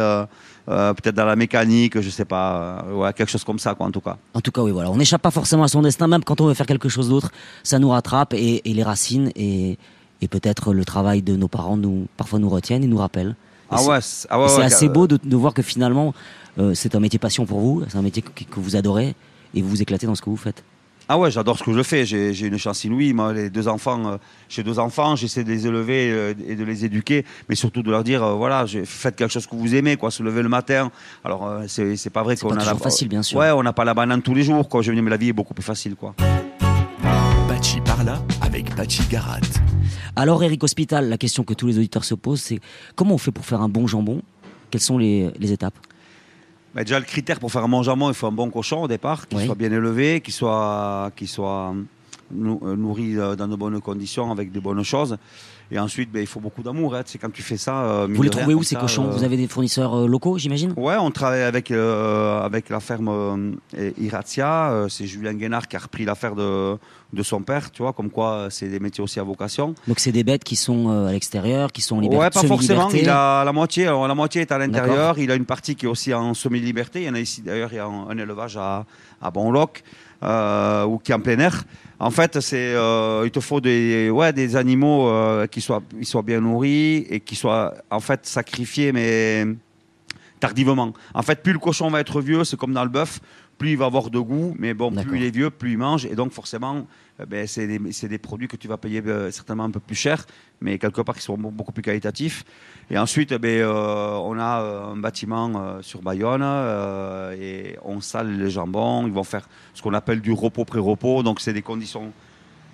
euh, 0.68 0.92
peut-être 0.94 1.14
dans 1.14 1.24
la 1.26 1.36
mécanique, 1.36 2.00
je 2.00 2.10
sais 2.10 2.24
pas, 2.24 2.82
euh, 2.86 2.94
ouais, 2.94 3.12
quelque 3.12 3.30
chose 3.30 3.44
comme 3.44 3.58
ça, 3.58 3.74
quoi, 3.74 3.86
en 3.86 3.90
tout 3.90 4.00
cas. 4.00 4.16
En 4.34 4.40
tout 4.40 4.50
cas, 4.50 4.62
oui, 4.62 4.70
voilà, 4.72 4.90
on 4.90 4.96
n'échappe 4.96 5.22
pas 5.22 5.30
forcément 5.30 5.62
à 5.64 5.68
son 5.68 5.82
destin, 5.82 6.06
même 6.08 6.24
quand 6.24 6.40
on 6.40 6.46
veut 6.46 6.54
faire 6.54 6.66
quelque 6.66 6.88
chose 6.88 7.08
d'autre, 7.08 7.30
ça 7.62 7.78
nous 7.78 7.88
rattrape 7.90 8.34
et, 8.34 8.68
et 8.68 8.74
les 8.74 8.82
racines 8.82 9.30
et, 9.36 9.78
et 10.22 10.28
peut-être 10.28 10.72
le 10.72 10.84
travail 10.84 11.22
de 11.22 11.36
nos 11.36 11.48
parents 11.48 11.76
nous 11.76 12.06
parfois 12.16 12.38
nous 12.38 12.48
retiennent 12.48 12.82
et 12.84 12.88
nous 12.88 12.98
rappellent. 12.98 13.36
Et 13.70 13.74
Ah 13.74 13.82
ouais, 13.82 14.00
c'est- 14.00 14.26
ah 14.30 14.40
ouais, 14.40 14.48
assez 14.64 14.88
beau 14.88 15.06
de, 15.06 15.18
de 15.22 15.36
voir 15.36 15.52
que 15.54 15.62
finalement 15.62 16.14
euh, 16.58 16.72
c'est 16.74 16.94
un 16.94 17.00
métier 17.00 17.18
passion 17.18 17.46
pour 17.46 17.60
vous, 17.60 17.84
c'est 17.88 17.98
un 17.98 18.02
métier 18.02 18.22
que, 18.22 18.30
que 18.44 18.60
vous 18.60 18.76
adorez 18.76 19.14
et 19.54 19.62
vous 19.62 19.68
vous 19.68 19.82
éclatez 19.82 20.06
dans 20.06 20.14
ce 20.14 20.22
que 20.22 20.30
vous 20.30 20.36
faites. 20.36 20.62
Ah 21.08 21.18
ouais, 21.18 21.30
j'adore 21.30 21.56
ce 21.56 21.62
que 21.62 21.72
je 21.72 21.82
fais. 21.84 22.04
J'ai 22.04 22.34
j'ai 22.34 22.48
une 22.48 22.58
chance 22.58 22.82
inouïe. 22.82 23.12
Moi, 23.12 23.32
les 23.32 23.48
deux 23.48 23.68
enfants, 23.68 24.06
euh, 24.06 24.16
j'ai 24.48 24.64
deux 24.64 24.80
enfants, 24.80 25.14
j'essaie 25.14 25.44
de 25.44 25.50
les 25.50 25.66
élever 25.66 26.10
euh, 26.10 26.34
et 26.46 26.56
de 26.56 26.64
les 26.64 26.84
éduquer, 26.84 27.24
mais 27.48 27.54
surtout 27.54 27.82
de 27.82 27.90
leur 27.90 28.02
dire, 28.02 28.24
euh, 28.24 28.34
voilà, 28.34 28.66
faites 28.84 29.14
quelque 29.14 29.30
chose 29.32 29.46
que 29.46 29.54
vous 29.54 29.74
aimez, 29.76 29.96
quoi. 29.96 30.10
Se 30.10 30.24
lever 30.24 30.42
le 30.42 30.48
matin. 30.48 30.90
Alors, 31.24 31.46
euh, 31.46 31.64
c'est 31.68 31.96
c'est 31.96 32.10
pas 32.10 32.24
vrai 32.24 32.34
C'est 32.34 32.42
qu'on 32.42 32.54
a 32.54 32.56
la 32.56 32.64
toujours 32.64 32.80
facile, 32.80 33.08
bien 33.08 33.22
sûr. 33.22 33.38
Ouais, 33.38 33.52
on 33.52 33.62
n'a 33.62 33.72
pas 33.72 33.84
la 33.84 33.94
banane 33.94 34.20
tous 34.20 34.34
les 34.34 34.42
jours, 34.42 34.68
quoi. 34.68 34.82
Je 34.82 34.90
veux 34.90 34.96
dire, 34.96 35.04
mais 35.04 35.10
la 35.10 35.16
vie 35.16 35.28
est 35.28 35.32
beaucoup 35.32 35.54
plus 35.54 35.62
facile, 35.62 35.94
quoi. 35.94 36.14
Pachi 37.48 37.80
par 37.82 38.02
là 38.02 38.20
avec 38.40 38.74
Pachi 38.74 39.02
Garat. 39.08 39.40
Alors 40.16 40.42
Eric 40.42 40.64
Hospital, 40.64 41.08
la 41.08 41.18
question 41.18 41.44
que 41.44 41.54
tous 41.54 41.68
les 41.68 41.78
auditeurs 41.78 42.04
se 42.04 42.14
posent, 42.14 42.40
c'est 42.40 42.58
comment 42.96 43.14
on 43.14 43.18
fait 43.18 43.30
pour 43.30 43.46
faire 43.46 43.60
un 43.60 43.68
bon 43.68 43.86
jambon? 43.86 44.22
Quelles 44.70 44.80
sont 44.80 44.98
les, 44.98 45.30
les 45.38 45.52
étapes? 45.52 45.78
Bah, 46.76 46.84
déjà, 46.84 46.98
le 46.98 47.06
critère 47.06 47.40
pour 47.40 47.50
faire 47.50 47.64
un 47.64 47.82
jambon, 47.82 48.10
il 48.10 48.14
faut 48.14 48.26
un 48.26 48.32
bon 48.32 48.50
cochon 48.50 48.82
au 48.82 48.88
départ, 48.88 49.26
qui 49.26 49.36
Oui. 49.36 49.46
soit 49.46 49.54
bien 49.54 49.72
élevé, 49.72 50.20
qui 50.20 50.30
soit, 50.30 51.10
nou- 52.30 52.60
euh, 52.66 52.76
nourri 52.76 53.16
euh, 53.16 53.34
dans 53.34 53.48
de 53.48 53.56
bonnes 53.56 53.80
conditions, 53.80 54.30
avec 54.30 54.52
de 54.52 54.60
bonnes 54.60 54.82
choses. 54.82 55.16
Et 55.72 55.78
ensuite, 55.80 56.12
ben, 56.12 56.20
il 56.20 56.26
faut 56.28 56.38
beaucoup 56.40 56.62
d'amour. 56.62 56.94
Hein. 56.94 57.02
C'est 57.06 57.18
quand 57.18 57.32
tu 57.32 57.42
fais 57.42 57.56
ça. 57.56 57.84
euh, 57.84 58.06
Vous 58.08 58.22
les 58.22 58.30
trouvez 58.30 58.54
où 58.54 58.62
ces 58.62 58.76
cochons? 58.76 59.06
euh, 59.08 59.10
Vous 59.10 59.24
avez 59.24 59.36
des 59.36 59.48
fournisseurs 59.48 59.94
euh, 59.96 60.06
locaux, 60.06 60.38
j'imagine? 60.38 60.72
Ouais, 60.76 60.94
on 60.96 61.10
travaille 61.10 61.42
avec, 61.42 61.70
avec 61.72 62.68
la 62.70 62.78
ferme 62.80 63.56
Iratia. 64.00 64.86
C'est 64.88 65.06
Julien 65.06 65.34
Guénard 65.34 65.68
qui 65.68 65.76
a 65.76 65.78
repris 65.80 66.04
l'affaire 66.04 66.34
de, 66.34 66.76
de 67.12 67.22
son 67.22 67.40
père, 67.42 67.70
tu 67.70 67.82
vois, 67.82 67.92
comme 67.92 68.10
quoi 68.10 68.48
c'est 68.50 68.68
des 68.68 68.80
métiers 68.80 69.02
aussi 69.02 69.20
à 69.20 69.22
vocation. 69.22 69.74
Donc 69.88 69.98
c'est 69.98 70.12
des 70.12 70.24
bêtes 70.24 70.44
qui 70.44 70.56
sont 70.56 71.06
à 71.06 71.12
l'extérieur, 71.12 71.72
qui 71.72 71.82
sont 71.82 71.96
en 71.96 72.00
liberté. 72.00 72.24
ouais, 72.24 72.30
pas 72.30 72.42
forcément. 72.42 72.88
Il 72.90 73.08
a 73.08 73.44
la 73.44 73.52
moitié. 73.52 73.86
Alors, 73.86 74.06
la 74.08 74.14
moitié 74.14 74.42
est 74.42 74.52
à 74.52 74.58
l'intérieur. 74.58 75.18
Il 75.18 75.30
a 75.30 75.34
une 75.34 75.44
partie 75.46 75.74
qui 75.74 75.86
est 75.86 75.88
aussi 75.88 76.12
en 76.14 76.34
semi-liberté. 76.34 77.00
Il 77.02 77.06
y 77.06 77.10
en 77.10 77.14
a 77.14 77.20
ici, 77.20 77.42
d'ailleurs, 77.42 77.70
il 77.72 77.76
y 77.76 77.80
a 77.80 77.86
un, 77.86 78.08
un 78.08 78.18
élevage 78.18 78.56
à, 78.56 78.84
à 79.20 79.30
Bonloc, 79.30 79.82
euh, 80.22 80.84
ou 80.84 80.98
qui 80.98 81.12
est 81.12 81.14
en 81.14 81.20
plein 81.20 81.38
air. 81.38 81.64
En 81.98 82.10
fait, 82.10 82.40
c'est, 82.40 82.74
euh, 82.74 83.22
il 83.24 83.30
te 83.30 83.40
faut 83.40 83.60
des, 83.60 84.10
ouais, 84.10 84.32
des 84.32 84.56
animaux 84.56 85.08
euh, 85.08 85.46
qui 85.46 85.60
soient, 85.60 85.82
soient 86.02 86.22
bien 86.22 86.40
nourris 86.40 87.06
et 87.08 87.20
qui 87.20 87.36
soient, 87.36 87.74
en 87.90 88.00
fait, 88.00 88.26
sacrifiés, 88.26 88.92
mais 88.92 89.46
tardivement. 90.38 90.92
En 91.14 91.22
fait, 91.22 91.42
plus 91.42 91.54
le 91.54 91.58
cochon 91.58 91.88
va 91.88 92.00
être 92.00 92.20
vieux, 92.20 92.44
c'est 92.44 92.58
comme 92.58 92.74
dans 92.74 92.84
le 92.84 92.90
bœuf, 92.90 93.20
plus 93.58 93.70
il 93.70 93.76
va 93.78 93.86
avoir 93.86 94.10
de 94.10 94.18
goût, 94.18 94.54
mais 94.58 94.74
bon, 94.74 94.90
plus 94.92 95.18
il 95.18 95.24
est 95.24 95.30
vieux, 95.30 95.50
plus 95.50 95.72
il 95.72 95.78
mange, 95.78 96.04
et 96.06 96.14
donc 96.14 96.32
forcément, 96.32 96.86
euh, 97.20 97.26
ben, 97.26 97.46
c'est 97.46 97.66
des, 97.66 98.18
produits 98.18 98.48
que 98.48 98.56
tu 98.56 98.68
vas 98.68 98.76
payer 98.76 99.02
euh, 99.06 99.30
certainement 99.30 99.64
un 99.64 99.70
peu 99.70 99.80
plus 99.80 99.94
cher, 99.94 100.26
mais 100.60 100.78
quelque 100.78 101.00
part 101.00 101.14
qui 101.16 101.22
sont 101.22 101.36
be- 101.38 101.50
beaucoup 101.50 101.72
plus 101.72 101.82
qualitatifs. 101.82 102.44
Et 102.90 102.98
ensuite, 102.98 103.32
eh 103.32 103.38
ben, 103.38 103.60
euh, 103.62 104.14
on 104.16 104.38
a 104.38 104.90
un 104.92 104.96
bâtiment 104.96 105.78
sur 105.82 106.02
Bayonne, 106.02 106.42
et 107.40 107.76
on 107.84 108.00
sale 108.00 108.38
les 108.38 108.50
jambons, 108.50 109.06
ils 109.06 109.12
vont 109.12 109.24
faire 109.24 109.48
ce 109.74 109.82
qu'on 109.82 109.94
appelle 109.94 110.20
du 110.20 110.32
repos-pré-repos, 110.32 111.22
donc 111.22 111.40
c'est 111.40 111.52
des 111.52 111.62
conditions 111.62 112.12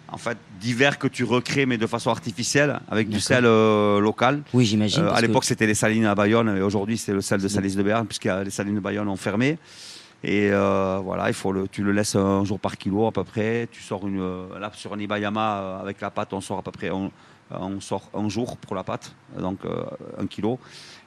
en 0.09 0.19
fait 0.19 0.37
d'hiver 0.61 0.99
que 0.99 1.07
tu 1.09 1.25
recrées, 1.25 1.65
mais 1.65 1.79
de 1.79 1.87
façon 1.87 2.11
artificielle, 2.11 2.81
avec 2.91 3.09
du 3.09 3.19
sel 3.19 3.45
euh, 3.47 3.99
local. 3.99 4.43
Oui, 4.53 4.67
j'imagine. 4.67 5.05
Euh, 5.05 5.11
à 5.13 5.17
que- 5.17 5.27
l'époque, 5.27 5.45
c'était 5.45 5.67
les 5.67 5.75
salines 5.75 6.05
à 6.05 6.15
Bayonne, 6.15 6.55
et 6.55 6.61
aujourd'hui, 6.61 6.99
c'est 6.99 7.15
le 7.15 7.23
sel 7.23 7.41
de 7.41 7.49
Salis 7.49 7.77
de 7.77 7.83
Béarn, 7.83 8.07
puisque 8.07 8.25
les 8.27 8.51
salines 8.51 8.75
de 8.75 8.81
Bayonne 8.81 9.09
ont 9.09 9.17
fermé. 9.17 9.57
Et 10.25 10.51
euh, 10.53 11.01
voilà, 11.03 11.29
il 11.29 11.35
faut 11.35 11.51
le, 11.53 11.67
tu 11.69 11.83
le 11.83 11.91
laisses 11.93 12.15
un 12.17 12.45
jour 12.45 12.61
par 12.61 12.77
kilo 12.77 13.07
à 13.07 13.13
peu 13.13 13.25
près. 13.25 13.69
Tu 13.73 13.83
sors 13.83 14.07
une, 14.07 14.21
euh, 14.21 14.59
là 14.61 14.71
sur 14.75 14.93
un 14.93 14.99
Ibayama 14.99 15.59
euh, 15.61 15.81
avec 15.81 16.01
la 16.01 16.11
pâte, 16.11 16.33
on 16.33 16.41
sort 16.41 16.59
à 16.59 16.63
peu 16.63 16.71
près, 16.71 16.91
on, 16.91 17.11
on 17.51 17.81
sort 17.81 18.09
un 18.15 18.29
jour 18.29 18.57
pour 18.57 18.77
la 18.77 18.85
pâte, 18.85 19.15
donc 19.39 19.59
un 20.19 20.27
kilo. 20.27 20.59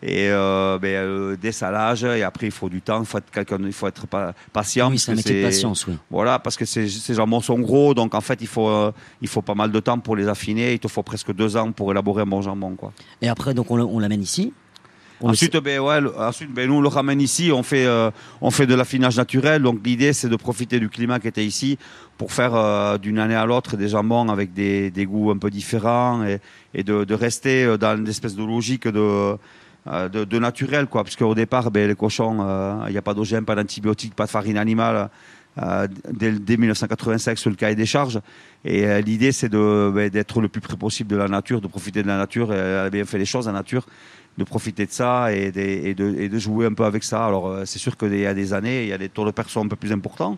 Et 0.03 0.27
ben, 0.27 0.83
euh, 0.83 1.35
dessalage, 1.37 2.03
et 2.03 2.21
après 2.23 2.47
il 2.47 2.51
faut 2.51 2.69
du 2.69 2.81
temps, 2.81 2.99
il 2.99 3.05
faut 3.05 3.17
être 3.17 3.31
quelqu'un, 3.31 3.57
il 3.61 3.71
faut 3.71 3.87
être 3.87 4.05
pa- 4.05 4.33
patient. 4.53 4.89
oui, 4.91 4.99
c'est 4.99 5.11
un 5.11 5.13
que 5.15 5.19
métier 5.19 5.41
de 5.41 5.45
patience, 5.47 5.87
oui. 5.87 5.95
Voilà, 6.11 6.37
parce 6.37 6.55
que 6.57 6.65
ces, 6.65 6.87
ces 6.89 7.13
jambons 7.15 7.39
sont 7.41 7.57
gros, 7.59 7.93
donc 7.95 8.13
en 8.13 8.21
fait 8.21 8.39
il 8.41 8.47
faut, 8.47 8.91
il 9.21 9.27
faut 9.27 9.41
pas 9.41 9.55
mal 9.55 9.71
de 9.71 9.79
temps 9.79 9.97
pour 9.97 10.15
les 10.15 10.27
affiner. 10.27 10.73
Il 10.73 10.79
te 10.79 10.87
faut 10.89 11.01
presque 11.01 11.33
deux 11.33 11.55
ans 11.57 11.71
pour 11.71 11.89
élaborer 11.91 12.23
un 12.23 12.27
bon 12.27 12.41
jambon, 12.41 12.75
quoi. 12.75 12.91
Et 13.21 13.29
après, 13.29 13.53
donc 13.55 13.71
on 13.71 13.97
l'amène 13.99 14.21
ici. 14.21 14.53
On 15.21 15.29
Ensuite, 15.29 15.55
ben, 15.57 15.79
ouais, 15.79 16.01
le- 16.01 16.17
ensuite 16.19 16.51
ben, 16.53 16.67
nous, 16.67 16.75
on 16.75 16.81
le 16.81 16.87
ramène 16.89 17.21
ici, 17.21 17.51
on 17.53 17.63
fait, 17.63 17.85
euh, 17.85 18.11
on 18.41 18.51
fait 18.51 18.67
de 18.67 18.75
l'affinage 18.75 19.15
naturel. 19.17 19.61
Donc, 19.61 19.79
l'idée, 19.85 20.11
c'est 20.13 20.27
de 20.29 20.35
profiter 20.35 20.79
du 20.79 20.89
climat 20.89 21.19
qui 21.19 21.27
était 21.27 21.45
ici 21.45 21.77
pour 22.17 22.33
faire 22.33 22.53
euh, 22.53 22.97
d'une 22.97 23.17
année 23.19 23.35
à 23.35 23.45
l'autre 23.45 23.77
des 23.77 23.87
jambons 23.87 24.27
avec 24.29 24.53
des, 24.53 24.91
des 24.91 25.05
goûts 25.05 25.31
un 25.31 25.37
peu 25.37 25.49
différents 25.49 26.23
et, 26.25 26.39
et 26.73 26.83
de, 26.83 27.05
de 27.05 27.13
rester 27.13 27.63
euh, 27.63 27.77
dans 27.77 27.97
une 27.97 28.07
espèce 28.07 28.35
de 28.35 28.43
logique 28.43 28.87
de, 28.87 29.37
euh, 29.87 30.09
de, 30.09 30.25
de 30.25 30.39
naturel. 30.39 30.87
Quoi. 30.87 31.03
Parce 31.03 31.15
qu'au 31.15 31.33
départ, 31.35 31.71
ben, 31.71 31.87
les 31.87 31.95
cochons, 31.95 32.37
euh, 32.41 32.83
il 32.87 32.91
n'y 32.91 32.97
a 32.97 33.01
pas 33.01 33.13
d'OGM, 33.13 33.45
pas 33.45 33.55
d'antibiotiques, 33.55 34.15
pas 34.15 34.25
de 34.25 34.31
farine 34.31 34.57
animale. 34.57 35.09
euh, 35.61 35.87
dès, 36.11 36.33
dès 36.33 36.57
1985 36.57 37.37
sur 37.37 37.49
le 37.49 37.55
cahier 37.55 37.75
des 37.75 37.85
charges. 37.85 38.19
Et 38.65 38.85
euh, 38.85 38.99
l'idée, 38.99 39.31
c'est 39.31 39.47
de, 39.47 39.89
ben, 39.95 40.09
d'être 40.09 40.41
le 40.41 40.49
plus 40.49 40.59
près 40.59 40.75
possible 40.75 41.09
de 41.09 41.15
la 41.15 41.29
nature, 41.29 41.61
de 41.61 41.67
profiter 41.67 42.03
de 42.03 42.07
la 42.09 42.17
nature. 42.17 42.51
Et 42.51 42.57
elle 42.57 42.75
a 42.87 42.89
bien 42.89 43.05
fait 43.05 43.17
les 43.17 43.25
choses, 43.25 43.45
la 43.47 43.53
nature 43.53 43.85
de 44.37 44.43
profiter 44.43 44.85
de 44.85 44.91
ça 44.91 45.31
et 45.33 45.51
de, 45.51 46.39
jouer 46.39 46.65
un 46.65 46.73
peu 46.73 46.83
avec 46.83 47.03
ça. 47.03 47.25
Alors, 47.25 47.47
euh, 47.47 47.65
c'est 47.65 47.79
sûr 47.79 47.95
qu'il 47.97 48.17
y 48.17 48.25
a 48.25 48.33
des 48.33 48.53
années, 48.53 48.83
il 48.83 48.89
y 48.89 48.93
a 48.93 48.97
des 48.97 49.09
tours 49.09 49.25
de 49.25 49.31
perso 49.31 49.61
un 49.61 49.67
peu 49.67 49.75
plus 49.75 49.91
importants, 49.91 50.37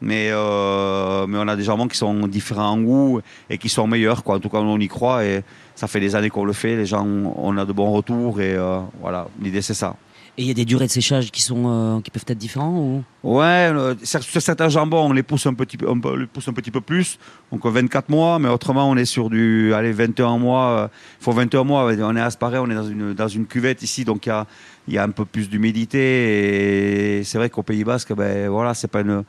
mais, 0.00 0.28
euh, 0.30 1.26
mais 1.26 1.38
on 1.38 1.48
a 1.48 1.56
des 1.56 1.64
jambons 1.64 1.88
qui 1.88 1.96
sont 1.96 2.26
différents 2.28 2.70
en 2.70 2.80
goût 2.80 3.20
et 3.50 3.58
qui 3.58 3.68
sont 3.68 3.86
meilleurs. 3.86 4.22
Quoi. 4.22 4.36
En 4.36 4.40
tout 4.40 4.48
cas, 4.48 4.58
on 4.58 4.78
y 4.78 4.88
croit 4.88 5.24
et 5.24 5.42
ça 5.74 5.88
fait 5.88 6.00
des 6.00 6.14
années 6.14 6.30
qu'on 6.30 6.44
le 6.44 6.52
fait. 6.52 6.76
Les 6.76 6.86
gens, 6.86 7.04
on 7.04 7.56
a 7.56 7.64
de 7.64 7.72
bons 7.72 7.92
retours 7.92 8.40
et 8.40 8.54
euh, 8.54 8.80
voilà, 9.00 9.28
l'idée 9.40 9.62
c'est 9.62 9.74
ça. 9.74 9.96
Et 10.38 10.42
il 10.42 10.48
y 10.48 10.50
a 10.50 10.54
des 10.54 10.64
durées 10.64 10.86
de 10.86 10.90
séchage 10.90 11.30
qui 11.30 11.42
sont 11.42 11.64
euh, 11.66 12.00
qui 12.00 12.10
peuvent 12.10 12.24
être 12.26 12.38
différents 12.38 12.74
ou? 12.78 13.04
Ouais, 13.22 13.70
euh, 13.70 13.94
sur 14.02 14.40
certains 14.40 14.70
jambons, 14.70 15.10
on 15.10 15.12
les 15.12 15.22
pousse 15.22 15.44
un 15.46 15.52
petit 15.52 15.76
peu, 15.76 15.86
on 15.86 16.16
les 16.16 16.26
pousse 16.26 16.48
un 16.48 16.54
petit 16.54 16.70
peu 16.70 16.80
plus, 16.80 17.18
donc 17.52 17.66
euh, 17.66 17.68
24 17.68 18.08
mois, 18.08 18.38
mais 18.38 18.48
autrement, 18.48 18.88
on 18.88 18.96
est 18.96 19.04
sur 19.04 19.28
du, 19.28 19.74
allez, 19.74 19.92
21 19.92 20.38
mois. 20.38 20.68
euh, 20.70 20.88
Il 21.20 21.24
faut 21.24 21.32
21 21.32 21.64
mois. 21.64 21.84
On 21.84 22.16
est 22.16 22.20
à 22.20 22.24
Asparé, 22.24 22.58
on 22.58 22.70
est 22.70 22.74
dans 22.74 22.88
une 22.88 23.12
dans 23.12 23.28
une 23.28 23.44
cuvette 23.46 23.82
ici, 23.82 24.06
donc 24.06 24.24
il 24.24 24.30
y 24.30 24.32
a 24.32 24.46
y 24.88 24.96
a 24.98 25.04
un 25.04 25.10
peu 25.10 25.26
plus 25.26 25.50
d'humidité 25.50 27.18
et 27.18 27.24
c'est 27.24 27.36
vrai 27.36 27.50
qu'au 27.50 27.62
Pays 27.62 27.84
Basque, 27.84 28.14
ben 28.14 28.48
voilà, 28.48 28.72
c'est 28.72 28.88
pas 28.88 29.02
une, 29.02 29.24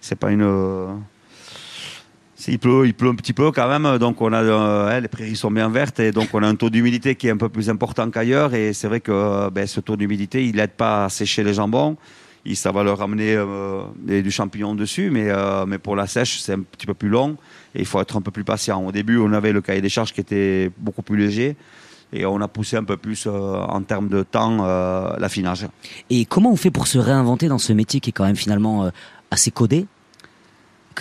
c'est 0.00 0.16
pas 0.18 0.30
une. 0.32 0.42
Il 2.46 2.58
pleut, 2.58 2.86
il 2.86 2.94
pleut 2.94 3.08
un 3.10 3.14
petit 3.14 3.32
peu 3.32 3.50
quand 3.50 3.68
même, 3.68 3.98
donc 3.98 4.22
on 4.22 4.32
a 4.32 4.42
euh, 4.42 4.88
hein, 4.88 5.00
les 5.00 5.08
prairies 5.08 5.34
sont 5.34 5.50
bien 5.50 5.68
vertes 5.68 5.98
et 5.98 6.12
donc 6.12 6.28
on 6.32 6.42
a 6.42 6.46
un 6.46 6.54
taux 6.54 6.70
d'humidité 6.70 7.16
qui 7.16 7.26
est 7.26 7.30
un 7.30 7.36
peu 7.36 7.48
plus 7.48 7.68
important 7.68 8.08
qu'ailleurs 8.10 8.54
et 8.54 8.72
c'est 8.72 8.86
vrai 8.86 9.00
que 9.00 9.10
euh, 9.10 9.50
ben, 9.50 9.66
ce 9.66 9.80
taux 9.80 9.96
d'humidité 9.96 10.46
il 10.46 10.58
aide 10.60 10.70
pas 10.70 11.06
à 11.06 11.08
sécher 11.08 11.42
les 11.42 11.52
jambons, 11.52 11.96
il, 12.46 12.56
ça 12.56 12.70
va 12.70 12.84
leur 12.84 12.98
ramener 12.98 13.34
euh, 13.34 13.82
du 14.06 14.30
champignon 14.30 14.76
dessus, 14.76 15.10
mais 15.10 15.28
euh, 15.28 15.66
mais 15.66 15.78
pour 15.78 15.96
la 15.96 16.06
sèche 16.06 16.38
c'est 16.38 16.52
un 16.52 16.60
petit 16.60 16.86
peu 16.86 16.94
plus 16.94 17.08
long 17.08 17.36
et 17.74 17.80
il 17.80 17.86
faut 17.86 18.00
être 18.00 18.16
un 18.16 18.22
peu 18.22 18.30
plus 18.30 18.44
patient. 18.44 18.82
Au 18.82 18.92
début 18.92 19.18
on 19.18 19.32
avait 19.32 19.52
le 19.52 19.60
cahier 19.60 19.82
des 19.82 19.90
charges 19.90 20.12
qui 20.12 20.20
était 20.20 20.70
beaucoup 20.78 21.02
plus 21.02 21.18
léger 21.18 21.56
et 22.12 22.24
on 22.24 22.40
a 22.40 22.48
poussé 22.48 22.76
un 22.76 22.84
peu 22.84 22.96
plus 22.96 23.26
en 23.26 23.82
termes 23.82 24.08
de 24.08 24.22
temps 24.22 24.64
l'affinage. 25.18 25.66
Et 26.08 26.24
comment 26.24 26.52
on 26.52 26.56
fait 26.56 26.70
pour 26.70 26.86
se 26.86 26.98
réinventer 26.98 27.48
dans 27.48 27.58
ce 27.58 27.74
métier 27.74 28.00
qui 28.00 28.10
est 28.10 28.12
quand 28.14 28.24
même 28.24 28.36
finalement 28.36 28.90
assez 29.30 29.50
codé? 29.50 29.86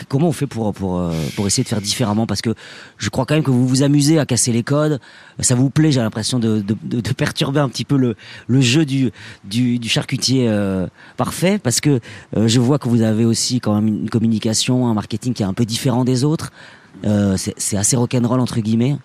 Comment 0.08 0.30
on 0.30 0.32
fait 0.32 0.48
pour, 0.48 0.74
pour, 0.74 1.00
euh, 1.00 1.12
pour 1.36 1.48
essayer 1.48 1.64
de 1.64 1.70
faire 1.70 1.82
différemment? 1.82 2.28
Parce 2.28 2.42
que 2.42 2.54
je 2.98 3.10
crois 3.10 3.26
quand 3.26 3.36
même 3.36 3.44
que 3.44 3.52
vous 3.52 3.68
vous 3.68 3.84
amusez 3.84 4.20
à 4.20 4.26
casser 4.26 4.52
les 4.52 4.64
codes. 4.64 5.00
Ça 5.40 5.56
vous 5.56 5.70
plaît, 5.70 5.92
j'ai 5.92 6.02
l'impression, 6.02 6.40
de, 6.40 6.62
de, 6.62 7.14
perturber 7.14 7.60
un 7.60 7.70
petit 7.70 7.86
peu 7.86 7.98
le, 7.98 8.16
le 8.48 8.62
jeu 8.62 8.86
du, 8.86 9.12
du, 9.44 9.90
charcutier 9.90 10.48
euh, 10.48 10.88
parfait. 11.16 11.60
Parce 11.60 11.82
que 11.82 12.00
euh, 12.36 12.48
je 12.48 12.60
vois 12.60 12.80
que 12.80 12.90
vous 12.90 13.02
avez 13.02 13.26
aussi 13.26 13.60
quand 13.60 13.76
même 13.76 13.88
une 13.88 14.10
communication, 14.10 14.88
un 14.88 14.94
marketing 14.94 15.34
qui 15.34 15.44
est 15.44 15.48
un 15.48 15.54
peu 15.54 15.66
différent 15.66 16.06
des 16.06 16.24
autres. 16.24 16.52
C'est 17.36 17.78
assez 17.78 17.96
rock'n'roll, 17.96 18.40
entre 18.40 18.60
guillemets. 18.60 18.98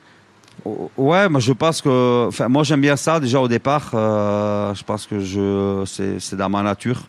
Ouais, 0.65 1.29
moi 1.29 1.41
je 1.41 1.53
pense 1.53 1.83
que, 1.83 2.27
enfin 2.29 2.49
moi 2.49 2.63
j'aime 2.63 2.81
bien 2.81 2.97
ça 2.97 3.19
déjà 3.19 3.41
au 3.41 3.49
départ. 3.49 3.91
je 3.93 4.83
pense 4.85 5.07
que 5.07 5.21
je, 5.21 5.83
c'est 6.19 6.37
dans 6.37 6.49
ma 6.49 6.63
nature. 6.63 7.09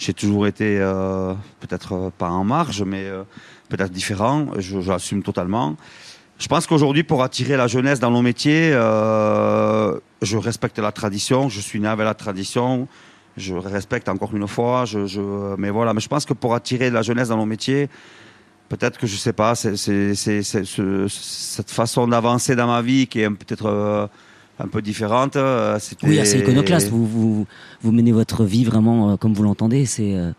J'ai 0.00 0.14
toujours 0.14 0.46
été 0.46 0.78
euh, 0.80 1.34
peut-être 1.60 1.92
euh, 1.92 2.10
pas 2.16 2.30
en 2.30 2.42
marge, 2.42 2.82
mais 2.82 3.04
euh, 3.04 3.22
peut-être 3.68 3.92
différent. 3.92 4.46
Je, 4.58 4.80
j'assume 4.80 5.22
totalement. 5.22 5.76
Je 6.38 6.48
pense 6.48 6.66
qu'aujourd'hui, 6.66 7.02
pour 7.02 7.22
attirer 7.22 7.54
la 7.58 7.66
jeunesse 7.66 8.00
dans 8.00 8.10
nos 8.10 8.22
métiers, 8.22 8.70
euh, 8.72 9.94
je 10.22 10.38
respecte 10.38 10.78
la 10.78 10.90
tradition. 10.90 11.50
Je 11.50 11.60
suis 11.60 11.78
né 11.80 11.86
avec 11.86 12.06
la 12.06 12.14
tradition. 12.14 12.88
Je 13.36 13.54
respecte 13.54 14.08
encore 14.08 14.34
une 14.34 14.48
fois. 14.48 14.86
Je, 14.86 15.06
je, 15.06 15.20
mais 15.58 15.68
voilà. 15.68 15.92
Mais 15.92 16.00
je 16.00 16.08
pense 16.08 16.24
que 16.24 16.32
pour 16.32 16.54
attirer 16.54 16.88
la 16.88 17.02
jeunesse 17.02 17.28
dans 17.28 17.36
nos 17.36 17.44
métiers, 17.44 17.90
peut-être 18.70 18.98
que 18.98 19.06
je 19.06 19.16
sais 19.16 19.34
pas, 19.34 19.54
c'est, 19.54 19.76
c'est, 19.76 20.14
c'est, 20.14 20.42
c'est 20.42 20.64
ce- 20.64 21.08
cette 21.08 21.70
façon 21.70 22.08
d'avancer 22.08 22.56
dans 22.56 22.68
ma 22.68 22.80
vie 22.80 23.06
qui 23.06 23.20
est 23.20 23.28
peut-être 23.28 23.66
euh, 23.66 24.06
un 24.62 24.68
peu 24.68 24.82
différente. 24.82 25.36
euh, 25.36 25.78
Oui, 26.02 26.18
assez 26.20 26.38
iconoclaste. 26.38 26.88
Vous, 26.90 27.06
vous, 27.06 27.46
vous 27.82 27.92
menez 27.92 28.12
votre 28.12 28.44
vie 28.44 28.64
vraiment 28.64 29.10
euh, 29.12 29.16
comme 29.16 29.32
vous 29.34 29.42
l'entendez. 29.42 29.86
C'est. 29.86 30.14
euh, 30.14 30.32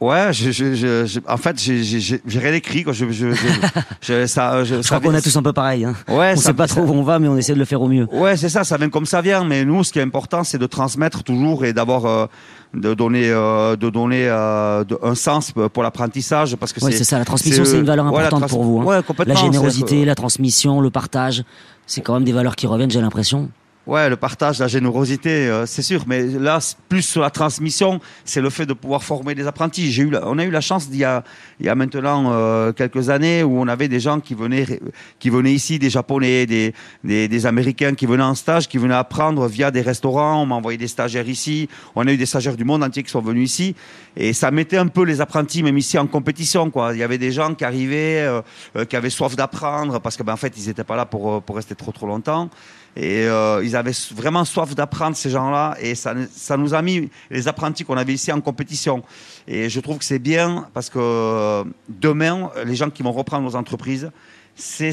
Ouais, 0.00 0.32
je, 0.32 0.50
je, 0.50 0.74
je- 0.74 1.06
je- 1.06 1.20
en 1.26 1.36
fait, 1.38 1.58
j'ai, 1.58 2.20
rien 2.38 2.52
écrit. 2.52 2.82
Quoi. 2.84 2.92
Je, 2.92 3.06
je, 3.10 3.28
ça, 4.26 4.62
crois 4.84 5.00
qu'on 5.00 5.14
a 5.14 5.22
tous 5.22 5.34
un 5.36 5.42
peu 5.42 5.52
pareil. 5.54 5.84
Hein. 5.84 5.94
Ouais, 6.08 6.32
on 6.34 6.36
ça- 6.36 6.48
sait 6.48 6.52
pas 6.52 6.66
trop 6.66 6.82
où 6.82 6.90
on 6.92 7.02
va, 7.04 7.18
mais 7.18 7.28
on 7.28 7.36
essaie 7.38 7.54
de 7.54 7.58
le 7.58 7.64
faire 7.64 7.80
au 7.80 7.88
mieux. 7.88 8.06
Ouais, 8.12 8.36
c'est 8.36 8.50
ça, 8.50 8.64
ça 8.64 8.76
vient 8.76 8.90
comme 8.90 9.06
ça 9.06 9.22
vient. 9.22 9.44
Mais 9.44 9.64
nous, 9.64 9.82
ce 9.82 9.92
qui 9.92 10.00
est 10.00 10.02
important, 10.02 10.44
c'est 10.44 10.58
de 10.58 10.66
transmettre 10.66 11.22
toujours 11.22 11.64
et 11.64 11.72
euh, 11.76 12.26
de 12.74 12.92
donner, 12.92 13.30
euh, 13.30 13.76
de 13.76 13.88
donner 13.88 14.26
euh, 14.28 14.84
de- 14.84 14.98
un 15.02 15.14
sens 15.14 15.52
pour 15.72 15.82
l'apprentissage, 15.82 16.56
parce 16.56 16.72
que 16.74 16.84
Ouais, 16.84 16.92
c'est, 16.92 17.04
ça. 17.04 17.18
La 17.18 17.24
transmission, 17.24 17.64
c'est, 17.64 17.78
une 17.78 17.84
valeur 17.84 18.12
ouais, 18.12 18.24
importante 18.24 18.50
pour 18.50 18.64
vous. 18.64 18.80
hein. 18.80 18.84
Ouais, 18.84 19.00
La 19.26 19.34
générosité, 19.36 20.04
la 20.04 20.16
transmission, 20.16 20.80
le 20.82 20.90
partage, 20.90 21.44
c'est 21.86 22.00
quand 22.00 22.14
même 22.14 22.24
des 22.24 22.32
valeurs 22.32 22.56
qui 22.56 22.66
reviennent, 22.66 22.90
j'ai 22.90 23.00
l'impression. 23.00 23.48
Ouais, 23.86 24.08
le 24.08 24.16
partage, 24.16 24.60
la 24.60 24.66
générosité, 24.66 25.46
euh, 25.46 25.66
c'est 25.66 25.82
sûr. 25.82 26.04
Mais 26.06 26.22
là, 26.22 26.58
plus 26.88 27.02
sur 27.02 27.20
la 27.20 27.28
transmission, 27.28 28.00
c'est 28.24 28.40
le 28.40 28.48
fait 28.48 28.64
de 28.64 28.72
pouvoir 28.72 29.04
former 29.04 29.34
des 29.34 29.46
apprentis. 29.46 29.92
J'ai 29.92 30.04
eu, 30.04 30.16
on 30.22 30.38
a 30.38 30.44
eu 30.44 30.50
la 30.50 30.62
chance 30.62 30.88
d'il 30.88 31.04
a, 31.04 31.22
il 31.60 31.66
y 31.66 31.68
a 31.68 31.74
maintenant 31.74 32.32
euh, 32.32 32.72
quelques 32.72 33.10
années 33.10 33.42
où 33.42 33.60
on 33.60 33.68
avait 33.68 33.88
des 33.88 34.00
gens 34.00 34.20
qui 34.20 34.32
venaient, 34.34 34.80
qui 35.18 35.28
venaient 35.28 35.52
ici, 35.52 35.78
des 35.78 35.90
Japonais, 35.90 36.46
des, 36.46 36.72
des, 37.02 37.28
des 37.28 37.46
Américains 37.46 37.92
qui 37.92 38.06
venaient 38.06 38.22
en 38.22 38.34
stage, 38.34 38.68
qui 38.68 38.78
venaient 38.78 38.94
apprendre 38.94 39.46
via 39.48 39.70
des 39.70 39.82
restaurants. 39.82 40.42
On 40.42 40.46
m'a 40.46 40.54
envoyé 40.54 40.78
des 40.78 40.88
stagiaires 40.88 41.28
ici. 41.28 41.68
On 41.94 42.06
a 42.06 42.12
eu 42.12 42.16
des 42.16 42.26
stagiaires 42.26 42.56
du 42.56 42.64
monde 42.64 42.82
entier 42.82 43.02
qui 43.02 43.10
sont 43.10 43.20
venus 43.20 43.50
ici. 43.50 43.76
Et 44.16 44.32
ça 44.32 44.50
mettait 44.50 44.78
un 44.78 44.86
peu 44.86 45.04
les 45.04 45.20
apprentis, 45.20 45.62
même 45.62 45.76
ici, 45.76 45.98
en 45.98 46.06
compétition. 46.06 46.70
Quoi. 46.70 46.94
Il 46.94 47.00
y 47.00 47.02
avait 47.02 47.18
des 47.18 47.32
gens 47.32 47.54
qui 47.54 47.66
arrivaient, 47.66 48.22
euh, 48.22 48.40
euh, 48.76 48.84
qui 48.86 48.96
avaient 48.96 49.10
soif 49.10 49.36
d'apprendre, 49.36 50.00
parce 50.00 50.16
que 50.16 50.22
ben, 50.22 50.32
en 50.32 50.38
fait, 50.38 50.54
ils 50.56 50.68
n'étaient 50.68 50.84
pas 50.84 50.96
là 50.96 51.04
pour, 51.04 51.30
euh, 51.30 51.40
pour 51.40 51.56
rester 51.56 51.74
trop 51.74 51.92
trop 51.92 52.06
longtemps. 52.06 52.48
Et 52.96 53.26
euh, 53.26 53.64
ils 53.64 53.74
avaient 53.74 53.92
vraiment 54.14 54.44
soif 54.44 54.74
d'apprendre, 54.74 55.16
ces 55.16 55.30
gens-là. 55.30 55.76
Et 55.80 55.94
ça, 55.94 56.14
nous 56.56 56.74
a 56.74 56.82
mis, 56.82 57.10
les 57.30 57.48
apprentis 57.48 57.84
qu'on 57.84 57.96
avait 57.96 58.14
ici, 58.14 58.30
en 58.30 58.40
compétition. 58.40 59.02
Et 59.48 59.68
je 59.68 59.80
trouve 59.80 59.98
que 59.98 60.04
c'est 60.04 60.18
bien, 60.18 60.68
parce 60.74 60.90
que 60.90 60.98
euh, 60.98 61.64
demain, 61.88 62.50
les 62.64 62.76
gens 62.76 62.90
qui 62.90 63.02
vont 63.02 63.12
reprendre 63.12 63.44
nos 63.44 63.56
entreprises, 63.56 64.10
c'est 64.54 64.92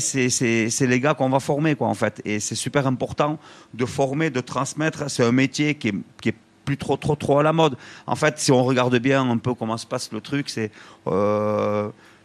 les 0.81 0.99
gars 0.99 1.13
qu'on 1.13 1.29
va 1.29 1.39
former, 1.39 1.75
quoi, 1.75 1.87
en 1.87 1.93
fait. 1.93 2.21
Et 2.25 2.39
c'est 2.39 2.55
super 2.55 2.87
important 2.87 3.37
de 3.73 3.85
former, 3.85 4.29
de 4.31 4.41
transmettre. 4.41 5.09
C'est 5.09 5.23
un 5.23 5.31
métier 5.31 5.75
qui 5.75 5.89
est, 5.89 6.35
plus 6.63 6.77
trop, 6.77 6.95
trop, 6.95 7.15
trop 7.15 7.39
à 7.39 7.43
la 7.43 7.53
mode. 7.53 7.75
En 8.05 8.15
fait, 8.15 8.37
si 8.37 8.51
on 8.51 8.63
regarde 8.63 8.95
bien 8.97 9.27
un 9.27 9.37
peu 9.37 9.55
comment 9.55 9.77
se 9.77 9.87
passe 9.87 10.11
le 10.11 10.21
truc, 10.21 10.47
c'est 10.47 10.69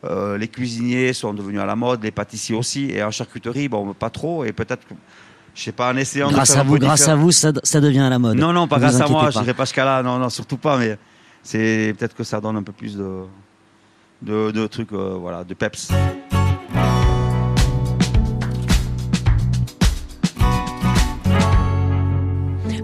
euh, 0.05 0.39
les 0.39 0.49
cuisiniers 0.49 1.12
sont 1.12 1.35
devenus 1.35 1.61
à 1.61 1.67
la 1.67 1.77
mode, 1.77 2.03
les 2.03 2.11
pâtissiers 2.11 2.55
aussi, 2.55 2.91
et 2.91 3.03
en 3.03 3.11
charcuterie, 3.11 3.69
bon, 3.69 3.95
pas 3.95 4.11
trop. 4.11 4.45
Et 4.45 4.53
peut-être, 4.53 4.87
je 5.57 5.62
sais 5.62 5.73
pas, 5.73 5.90
en 5.90 5.97
essayant 5.97 6.31
Grâce 6.31 6.51
de 6.51 6.53
faire 6.53 6.61
à 6.61 6.64
vous, 6.64 6.79
grâce 6.79 7.09
à 7.09 7.16
vous, 7.16 7.33
ça, 7.33 7.51
ça 7.62 7.81
devient 7.81 8.01
à 8.01 8.11
la 8.11 8.19
mode. 8.19 8.37
Non, 8.37 8.53
non, 8.53 8.69
pas 8.69 8.77
Ne 8.77 8.83
grâce 8.83 9.01
à 9.01 9.09
moi. 9.09 9.31
Je 9.31 9.38
n'irai 9.38 9.55
pas 9.55 9.64
jusqu'à 9.64 9.87
là. 9.87 10.03
Non, 10.03 10.19
non, 10.19 10.29
surtout 10.29 10.59
pas. 10.59 10.77
Mais 10.77 10.99
c'est 11.42 11.95
peut-être 11.99 12.14
que 12.14 12.25
ça 12.25 12.42
donne 12.42 12.57
un 12.57 12.62
peu 12.62 12.73
plus 12.73 12.95
de 12.95 13.23
de, 14.21 14.51
de 14.51 14.66
trucs, 14.66 14.92
euh, 14.92 15.16
voilà, 15.19 15.45
de 15.45 15.55
peps. 15.55 15.90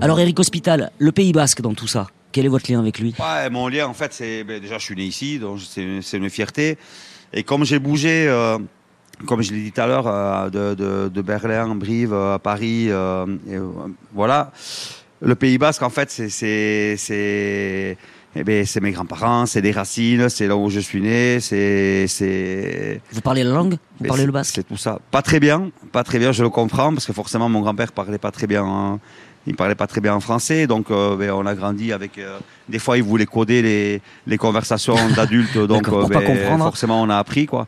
Alors, 0.01 0.19
Eric 0.19 0.39
Hospital, 0.41 0.91
le 0.99 1.13
Pays 1.13 1.33
Basque 1.33 1.61
dans 1.61 1.75
tout 1.75 1.87
ça, 1.87 2.07
quel 2.33 2.47
est 2.47 2.49
votre 2.49 2.71
lien 2.71 2.81
avec 2.81 2.99
lui? 2.99 3.15
Ouais, 3.19 3.51
mon 3.51 3.69
lien, 3.69 3.87
en 3.87 3.95
fait, 3.95 4.15
c'est 4.15 4.45
ben, 4.45 4.61
déjà, 4.61 4.79
je 4.79 4.85
suis 4.85 4.97
né 4.97 5.05
ici, 5.05 5.39
donc 5.39 5.61
c'est 5.61 6.01
c'est 6.01 6.17
une 6.17 6.31
fierté. 6.31 6.79
Et 7.35 7.45
comme 7.45 7.65
j'ai 7.65 7.79
bougé, 7.79 8.27
euh, 8.29 8.59
comme 9.27 9.43
je 9.43 9.53
l'ai 9.53 9.63
dit 9.65 9.73
tout 9.73 9.81
à 9.81 9.87
l'heure, 9.87 10.07
euh, 10.07 10.51
de, 10.51 10.75
de, 10.75 11.09
de 11.09 11.23
Berlin, 11.23 11.75
Brive, 11.75 12.13
euh, 12.13 12.35
à 12.35 12.39
Paris, 12.39 12.87
euh, 12.91 13.27
et, 13.49 13.57
euh, 13.57 13.69
voilà. 14.15 14.53
Le 15.21 15.35
Pays 15.35 15.59
Basque, 15.59 15.83
en 15.83 15.91
fait, 15.91 16.11
c'est 16.11 17.97
eh 18.35 18.45
ben, 18.45 18.65
c'est 18.65 18.81
mes 18.81 18.93
grands-parents, 18.93 19.45
c'est 19.45 19.61
des 19.61 19.73
racines, 19.73 20.29
c'est 20.31 20.47
là 20.47 20.57
où 20.57 20.71
je 20.71 20.81
suis 20.81 21.03
né, 21.03 21.39
c'est 21.39 22.07
c'est 22.09 23.01
Vous 23.13 23.21
parlez 23.21 23.45
la 23.45 23.53
langue? 23.53 23.77
Vous 24.01 24.07
parlez 24.07 24.25
le 24.25 24.33
basque? 24.33 24.55
C'est 24.55 24.67
tout 24.67 24.79
ça. 24.79 24.99
Pas 25.11 25.21
très 25.21 25.39
bien, 25.39 25.71
pas 25.93 26.03
très 26.03 26.19
bien, 26.19 26.33
je 26.33 26.43
le 26.43 26.49
comprends, 26.49 26.93
parce 26.95 27.05
que 27.05 27.13
forcément 27.13 27.51
mon 27.51 27.61
grand-père 27.61 27.93
parlait 27.93 28.17
pas 28.17 28.31
très 28.31 28.47
bien, 28.47 28.65
hein, 28.65 29.01
il 29.47 29.55
parlait 29.55 29.75
pas 29.75 29.87
très 29.87 30.01
bien 30.01 30.15
en 30.15 30.21
français, 30.21 30.67
donc 30.67 30.91
euh, 30.91 31.15
ben, 31.17 31.31
on 31.33 31.45
a 31.45 31.55
grandi 31.55 31.93
avec. 31.93 32.17
euh, 32.17 32.39
des 32.69 32.79
fois, 32.79 32.97
il 32.97 33.03
voulait 33.03 33.27
coder 33.27 33.61
les, 33.61 34.01
les 34.27 34.39
conversations 34.39 34.97
d'adultes, 35.17 35.59
donc 35.59 35.91
pas 35.91 36.07
ben, 36.21 36.59
forcément 36.59 37.03
on 37.03 37.11
a 37.11 37.19
appris 37.19 37.45
quoi. 37.45 37.67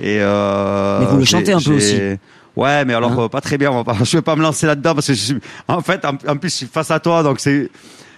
Et 0.00 0.18
euh, 0.20 1.00
Mais 1.00 1.06
vous 1.06 1.18
le 1.18 1.24
chantez 1.24 1.52
un 1.52 1.60
peu 1.60 1.78
j'ai- 1.78 2.18
Ouais, 2.56 2.84
mais 2.84 2.94
alors 2.94 3.10
Hein 3.12 3.16
euh, 3.24 3.28
pas 3.28 3.40
très 3.40 3.58
bien. 3.58 3.70
On 3.72 3.82
va 3.82 3.84
pas, 3.84 3.96
je 4.04 4.16
vais 4.16 4.22
pas 4.22 4.36
me 4.36 4.42
lancer 4.42 4.66
là-dedans 4.66 4.94
parce 4.94 5.08
que 5.08 5.14
je 5.14 5.18
suis, 5.20 5.36
en 5.66 5.80
fait, 5.80 6.04
en, 6.04 6.16
en 6.28 6.36
plus, 6.36 6.50
je 6.50 6.54
suis 6.56 6.66
face 6.66 6.90
à 6.90 7.00
toi, 7.00 7.22
donc 7.22 7.40
c'est. 7.40 7.70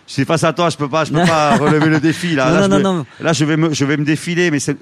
Je 0.09 0.13
suis 0.13 0.25
face 0.25 0.45
à 0.45 0.53
toi, 0.53 0.69
je 0.71 0.77
peux 0.77 0.89
pas, 0.89 1.05
je 1.05 1.13
peux 1.13 1.25
pas 1.27 1.57
relever 1.57 1.87
le 1.89 1.99
défi 2.01 2.35
là. 2.37 2.51
Non, 2.51 2.61
là, 2.61 2.69
non, 2.69 2.77
je 2.79 2.83
non, 2.83 2.99
vais-. 3.19 3.25
Là, 3.25 3.33
je 3.33 3.45
vais 3.45 3.57
me, 3.57 3.73
je 3.75 3.85
vais 3.85 3.97
me 3.97 4.05
défiler, 4.05 4.51
mais 4.51 4.61
c'est 4.61 4.77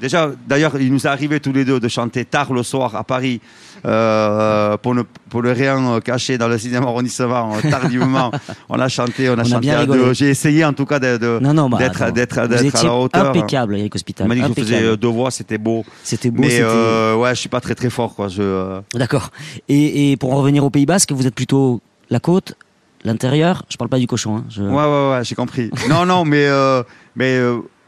déjà. 0.00 0.30
D'ailleurs, 0.46 0.80
il 0.80 0.92
nous 0.92 1.06
est 1.06 1.10
arrivé 1.10 1.40
tous 1.40 1.52
les 1.52 1.64
deux 1.64 1.80
de 1.80 1.88
chanter 1.88 2.24
tard 2.24 2.52
le 2.52 2.62
soir 2.62 2.94
à 2.96 3.04
Paris 3.04 3.40
euh, 3.86 4.76
pour 4.78 4.94
ne 4.94 5.02
pour 5.30 5.42
ne 5.42 5.50
rien 5.50 6.00
cacher 6.00 6.38
dans 6.38 6.48
le 6.48 6.58
cinéma 6.58 6.86
arrondissement 6.86 7.52
euh, 7.64 7.70
tardivement. 7.70 8.30
on 8.68 8.78
a 8.78 8.88
chanté, 8.88 9.28
on 9.30 9.38
a 9.38 9.42
On 9.42 9.44
chanté 9.44 9.70
à 9.70 9.86
deux. 9.86 10.12
J'ai 10.14 10.30
essayé 10.30 10.64
en 10.64 10.72
tout 10.72 10.86
cas 10.86 10.98
de, 10.98 11.16
de- 11.16 11.38
Non, 11.40 11.54
non, 11.54 11.68
bah, 11.68 11.78
d'être 11.78 12.12
d'être 12.12 12.46
d'être 12.48 12.76
à 12.76 12.82
la 12.84 12.94
hauteur. 12.94 13.26
impeccable, 13.30 13.76
Eric 13.78 13.94
Hospital. 13.94 14.26
m'a 14.28 14.34
dit 14.34 14.40
que 14.42 14.48
je 14.48 14.52
faisais 14.54 14.74
impeccable. 14.76 14.92
euh, 14.92 14.96
deux 14.96 15.08
voix, 15.08 15.30
c'était 15.30 15.58
beau. 15.58 15.84
C'était 16.02 16.30
beau, 16.30 16.42
Mais 16.42 16.58
euh, 16.60 17.14
ouais, 17.16 17.30
je 17.34 17.40
suis 17.40 17.48
pas 17.48 17.60
très 17.60 17.74
très 17.74 17.90
fort 17.90 18.14
quoi. 18.14 18.28
Je 18.28 18.42
euh, 18.42 18.80
D'accord. 18.94 19.30
Et, 19.68 20.12
et 20.12 20.16
pour 20.16 20.32
en 20.32 20.36
revenir 20.38 20.64
au 20.64 20.70
Pays 20.70 20.86
Basque, 20.86 21.12
vous 21.12 21.26
êtes 21.26 21.34
plutôt 21.34 21.80
la 22.10 22.20
côte, 22.20 22.54
l'intérieur 23.04 23.64
Je 23.68 23.76
parle 23.76 23.88
pas 23.90 23.98
du 23.98 24.06
cochon. 24.06 24.38
Hein. 24.38 24.44
Je... 24.48 24.62
Ouais, 24.62 24.68
ouais, 24.70 25.10
ouais, 25.10 25.20
j'ai 25.24 25.34
compris. 25.34 25.70
non, 25.88 26.04
non, 26.06 26.24
mais, 26.24 26.48
mais 27.16 27.38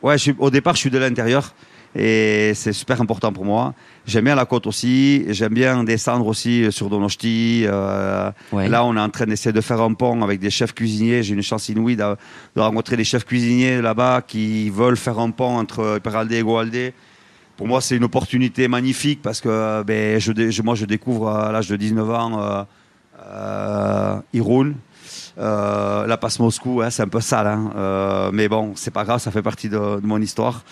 ouais, 0.03 0.19
je 0.19 0.23
suis- 0.23 0.37
au 0.39 0.51
départ, 0.51 0.75
je 0.75 0.81
suis 0.81 0.91
de 0.91 0.99
l'intérieur. 0.99 1.55
Et 1.97 2.53
c'est 2.55 2.73
super 2.73 3.01
important 3.01 3.33
pour 3.33 3.45
moi. 3.45 3.75
J'aime 4.07 4.25
bien 4.27 4.37
la 4.37 4.45
côte 4.45 4.67
aussi. 4.69 5.25
J'aime 5.31 5.55
bien 5.55 5.83
descendre 5.83 6.27
aussi 6.27 6.71
sur 6.71 6.89
Donosti. 6.89 7.65
Euh, 7.67 8.31
Ouais. 8.53 8.69
Là, 8.69 8.85
on 8.85 8.97
est 8.97 9.01
en 9.01 9.09
train 9.09 9.27
d'essayer 9.27 9.53
de 9.53 9.61
faire 9.61 9.81
un 9.81 9.93
pont 9.95 10.23
avec 10.23 10.39
des 10.39 10.51
chefs 10.51 10.73
cuisiniers. 10.73 11.23
J'ai 11.25 11.35
une 11.35 11.43
chance 11.43 11.69
inouïe 11.69 11.97
de, 11.97 12.05
de 12.57 12.61
rencontrer 12.61 12.97
des 12.97 13.03
chefs 13.05 13.25
cuisiniers 13.25 13.81
là-bas 13.83 14.23
qui 14.27 14.71
veulent 14.71 14.97
faire 14.97 15.19
un 15.19 15.31
pont 15.31 15.57
entre 15.59 15.99
Peralde 15.99 16.31
et 16.33 16.43
Goalde. 16.43 16.93
Pour 17.57 17.67
moi, 17.67 17.81
c'est 17.81 17.97
une 17.97 18.05
opportunité 18.05 18.69
magnifique 18.69 19.21
parce 19.21 19.41
que 19.41 19.83
ben, 19.83 20.19
je, 20.21 20.31
dé- 20.33 20.51
je- 20.53 20.63
moi, 20.63 20.75
je 20.77 20.87
découvre 20.87 21.29
à 21.29 21.51
l'âge 21.53 21.69
de 21.69 21.77
19 21.77 22.09
ans 22.11 22.41
euh, 22.41 22.63
euh, 23.27 24.17
Irun. 24.33 24.73
Euh, 25.41 26.07
la 26.07 26.17
passe 26.17 26.39
Moscou, 26.39 26.83
hein, 26.83 26.91
c'est 26.91 27.03
un 27.03 27.09
peu 27.09 27.21
sale, 27.21 27.47
hein. 27.47 27.73
Euh, 27.75 28.31
mais 28.33 28.49
bon, 28.49 28.73
c'est 28.75 28.91
pas 28.91 29.05
grave, 29.05 29.21
ça 29.21 29.31
fait 29.31 29.43
partie 29.43 29.69
de, 29.69 30.01
mon 30.03 30.21
histoire. 30.21 30.63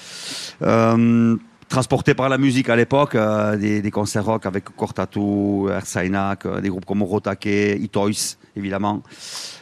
Euh, 0.63 1.37
transporté 1.69 2.15
par 2.15 2.29
la 2.29 2.39
musique 2.39 2.69
à 2.69 2.77
l'époque, 2.77 3.17
des, 3.59 3.91
concerts 3.91 4.25
rock 4.25 4.47
avec 4.47 4.65
Cortatou, 4.77 5.69
Ersainak, 5.71 6.47
des 6.61 6.69
groupes 6.69 6.85
comme 6.85 7.03
Rotake, 7.03 7.47
Itois, 7.47 8.37
évidemment, 8.57 9.03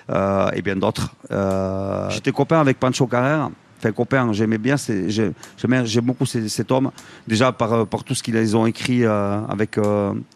et 0.08 0.62
bien 0.62 0.76
d'autres. 0.76 1.14
J'étais 2.10 2.32
copain 2.32 2.60
avec 2.60 2.78
Pancho 2.78 3.06
Carrère. 3.06 3.50
Enfin, 3.78 3.92
copain, 3.92 4.32
j'aimais 4.32 4.58
bien, 4.58 4.76
j'aime 4.78 6.04
beaucoup 6.04 6.26
cet 6.26 6.70
homme, 6.70 6.92
déjà 7.26 7.52
par, 7.52 7.86
par 7.88 8.04
tout 8.04 8.14
ce 8.14 8.22
qu'ils 8.22 8.56
ont 8.56 8.66
écrit 8.66 9.04
avec, 9.04 9.76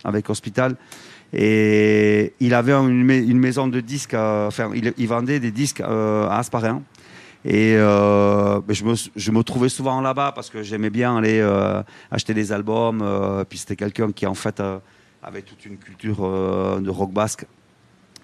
avec 0.04 0.28
Hospital. 0.28 0.76
Et 1.32 2.32
il 2.40 2.54
avait 2.54 2.72
une, 2.72 3.04
mai- 3.04 3.24
une 3.24 3.38
maison 3.38 3.68
de 3.68 3.80
disques, 3.80 4.14
euh, 4.14 4.48
enfin, 4.48 4.70
il, 4.74 5.06
vendait 5.06 5.38
des 5.40 5.52
disques 5.52 5.80
euh, 5.80 6.28
à 6.28 6.38
Asparin. 6.38 6.82
Et 7.44 7.74
euh, 7.76 8.60
ben, 8.66 8.74
je, 8.74 8.84
me, 8.84 8.94
je 9.16 9.30
me 9.30 9.42
trouvais 9.42 9.68
souvent 9.68 10.00
là-bas 10.00 10.32
parce 10.34 10.50
que 10.50 10.62
j'aimais 10.62 10.90
bien 10.90 11.16
aller 11.16 11.40
acheter 12.10 12.34
des 12.34 12.52
albums. 12.52 13.44
puis 13.48 13.58
c'était 13.58 13.76
quelqu'un 13.76 14.12
qui, 14.12 14.26
en 14.26 14.34
fait, 14.34 14.62
avait 15.22 15.42
toute 15.42 15.64
une 15.64 15.78
culture 15.78 16.18
de 16.80 16.90
rock 16.90 17.12
basque. 17.12 17.46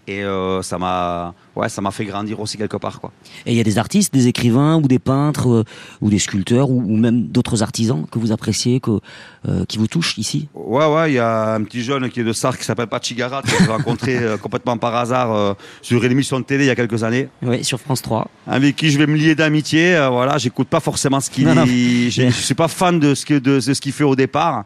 Et 0.07 0.23
euh, 0.23 0.63
ça 0.63 0.79
m'a 0.79 1.35
ouais, 1.57 1.69
ça 1.69 1.81
m'a 1.81 1.91
fait 1.91 2.05
grandir 2.05 2.39
aussi 2.41 2.57
quelque 2.57 2.77
part. 2.77 3.01
Quoi. 3.01 3.13
Et 3.45 3.53
il 3.53 3.57
y 3.57 3.61
a 3.61 3.65
des 3.65 3.79
artistes, 3.79 4.13
des 4.13 4.29
écrivains 4.29 4.77
ou 4.77 4.87
des 4.89 4.99
peintres 4.99 5.49
euh, 5.49 5.65
ou 6.01 6.11
des 6.11 6.19
sculpteurs 6.19 6.71
ou, 6.71 6.81
ou 6.81 6.97
même 6.97 7.23
d'autres 7.27 7.63
artisans 7.63 8.07
que 8.11 8.19
vous 8.19 8.33
appréciez, 8.33 8.81
que, 8.81 9.01
euh, 9.49 9.65
qui 9.65 9.79
vous 9.79 9.87
touchent 9.87 10.19
ici? 10.19 10.49
Ouais, 10.55 10.87
ouais, 10.87 11.13
il 11.13 11.15
y 11.15 11.19
a 11.19 11.55
un 11.55 11.63
petit 11.63 11.83
jeune 11.83 12.09
qui 12.11 12.21
est 12.21 12.25
de 12.25 12.33
Sark 12.33 12.59
qui 12.59 12.65
s'appelle 12.65 12.89
Pachigara, 12.89 13.43
que 13.43 13.49
j'ai 13.49 13.67
rencontré 13.67 14.17
euh, 14.21 14.37
complètement 14.37 14.77
par 14.77 14.95
hasard 14.97 15.33
euh, 15.33 15.55
sur 15.83 16.03
une 16.03 16.11
émission 16.11 16.41
de 16.41 16.45
télé 16.45 16.65
il 16.65 16.67
y 16.67 16.71
a 16.71 16.75
quelques 16.75 17.05
années. 17.05 17.29
Oui, 17.43 17.63
sur 17.63 17.79
France 17.79 18.03
3. 18.03 18.29
avec 18.49 18.75
qui 18.75 18.91
je 18.91 18.99
vais 18.99 19.07
me 19.07 19.17
lier 19.17 19.35
d'amitié. 19.35 19.97
Voilà, 20.11 20.39
j'écoute 20.39 20.69
pas 20.69 20.81
forcément 20.81 21.21
ce 21.21 21.31
qu'il 21.31 21.49
dit. 21.49 22.11
Je, 22.11 22.31
suis 22.31 22.55
pas 22.55 22.69
fan 22.69 22.99
de 22.99 23.15
ce 23.15 23.25
que 23.25 23.35
de, 23.35 23.57
de 23.57 23.61
ce 23.61 23.81
qu'il 23.81 23.93
fait 23.93 24.05
au 24.05 24.17
départ. 24.17 24.65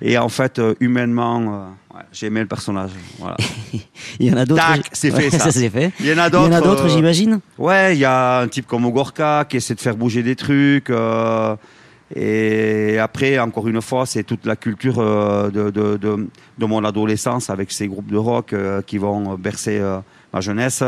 Et 0.00 0.16
en 0.16 0.28
fait, 0.28 0.60
humainement, 0.80 1.74
ouais, 2.02 2.08
j'ai 2.12 2.26
aimé 2.26 2.40
le 2.40 2.46
personnage. 2.46 2.90
Voilà. 3.18 3.36
Il 4.20 4.26
y 4.26 4.32
en 4.32 4.36
a 4.36 4.44
d'autres. 4.44 4.60
Tac, 4.66 4.82
c'est 4.92 5.10
fait, 5.10 5.30
ça. 5.30 5.50
c'est 5.50 5.70
fait. 5.70 5.92
Il 6.00 6.06
y 6.06 6.12
en 6.12 6.18
a 6.18 6.24
Il 6.24 6.28
y 6.28 6.30
d'autres. 6.30 6.48
en 6.48 6.52
a 6.52 6.60
d'autres, 6.60 6.84
euh, 6.86 6.88
j'imagine. 6.88 7.40
Ouais, 7.58 7.94
il 7.96 7.98
y 8.00 8.04
a 8.04 8.40
un 8.40 8.48
type 8.48 8.66
comme 8.66 8.84
Ogorka 8.84 9.44
qui 9.48 9.56
essaie 9.58 9.74
de 9.74 9.80
faire 9.80 9.96
bouger 9.96 10.22
des 10.22 10.36
trucs. 10.36 10.90
euh, 10.90 11.56
et 12.14 12.98
après, 12.98 13.38
encore 13.38 13.66
une 13.68 13.80
fois, 13.80 14.04
c'est 14.04 14.22
toute 14.22 14.44
la 14.44 14.54
culture 14.56 14.98
euh, 14.98 15.50
de, 15.50 15.70
de, 15.70 15.96
de, 15.96 16.28
de 16.58 16.66
mon 16.66 16.84
adolescence 16.84 17.48
avec 17.48 17.72
ces 17.72 17.88
groupes 17.88 18.10
de 18.10 18.18
rock 18.18 18.54
qui 18.86 18.98
vont 18.98 19.34
bercer 19.36 19.80
ma 20.34 20.40
jeunesse. 20.42 20.82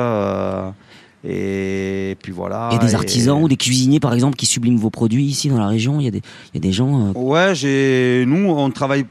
et 1.26 2.16
puis 2.22 2.32
voilà. 2.32 2.68
Et 2.74 2.78
des 2.78 2.94
artisans 2.94 3.42
ou 3.42 3.48
des 3.48 3.56
cuisiniers, 3.56 4.00
par 4.00 4.12
exemple, 4.12 4.36
qui 4.36 4.44
subliment 4.46 4.76
vos 4.78 4.90
produits 4.90 5.24
ici 5.24 5.48
dans 5.48 5.58
la 5.58 5.68
région. 5.68 5.98
Il 5.98 6.04
y 6.04 6.08
a 6.08 6.10
des, 6.10 6.20
il 6.52 6.56
y 6.56 6.58
a 6.58 6.60
des 6.60 6.72
gens. 6.72 7.08
euh, 7.08 7.12
Ouais, 7.14 7.54
j'ai, 7.54 8.24
nous, 8.26 8.50
on 8.50 8.70
travaille 8.70 9.06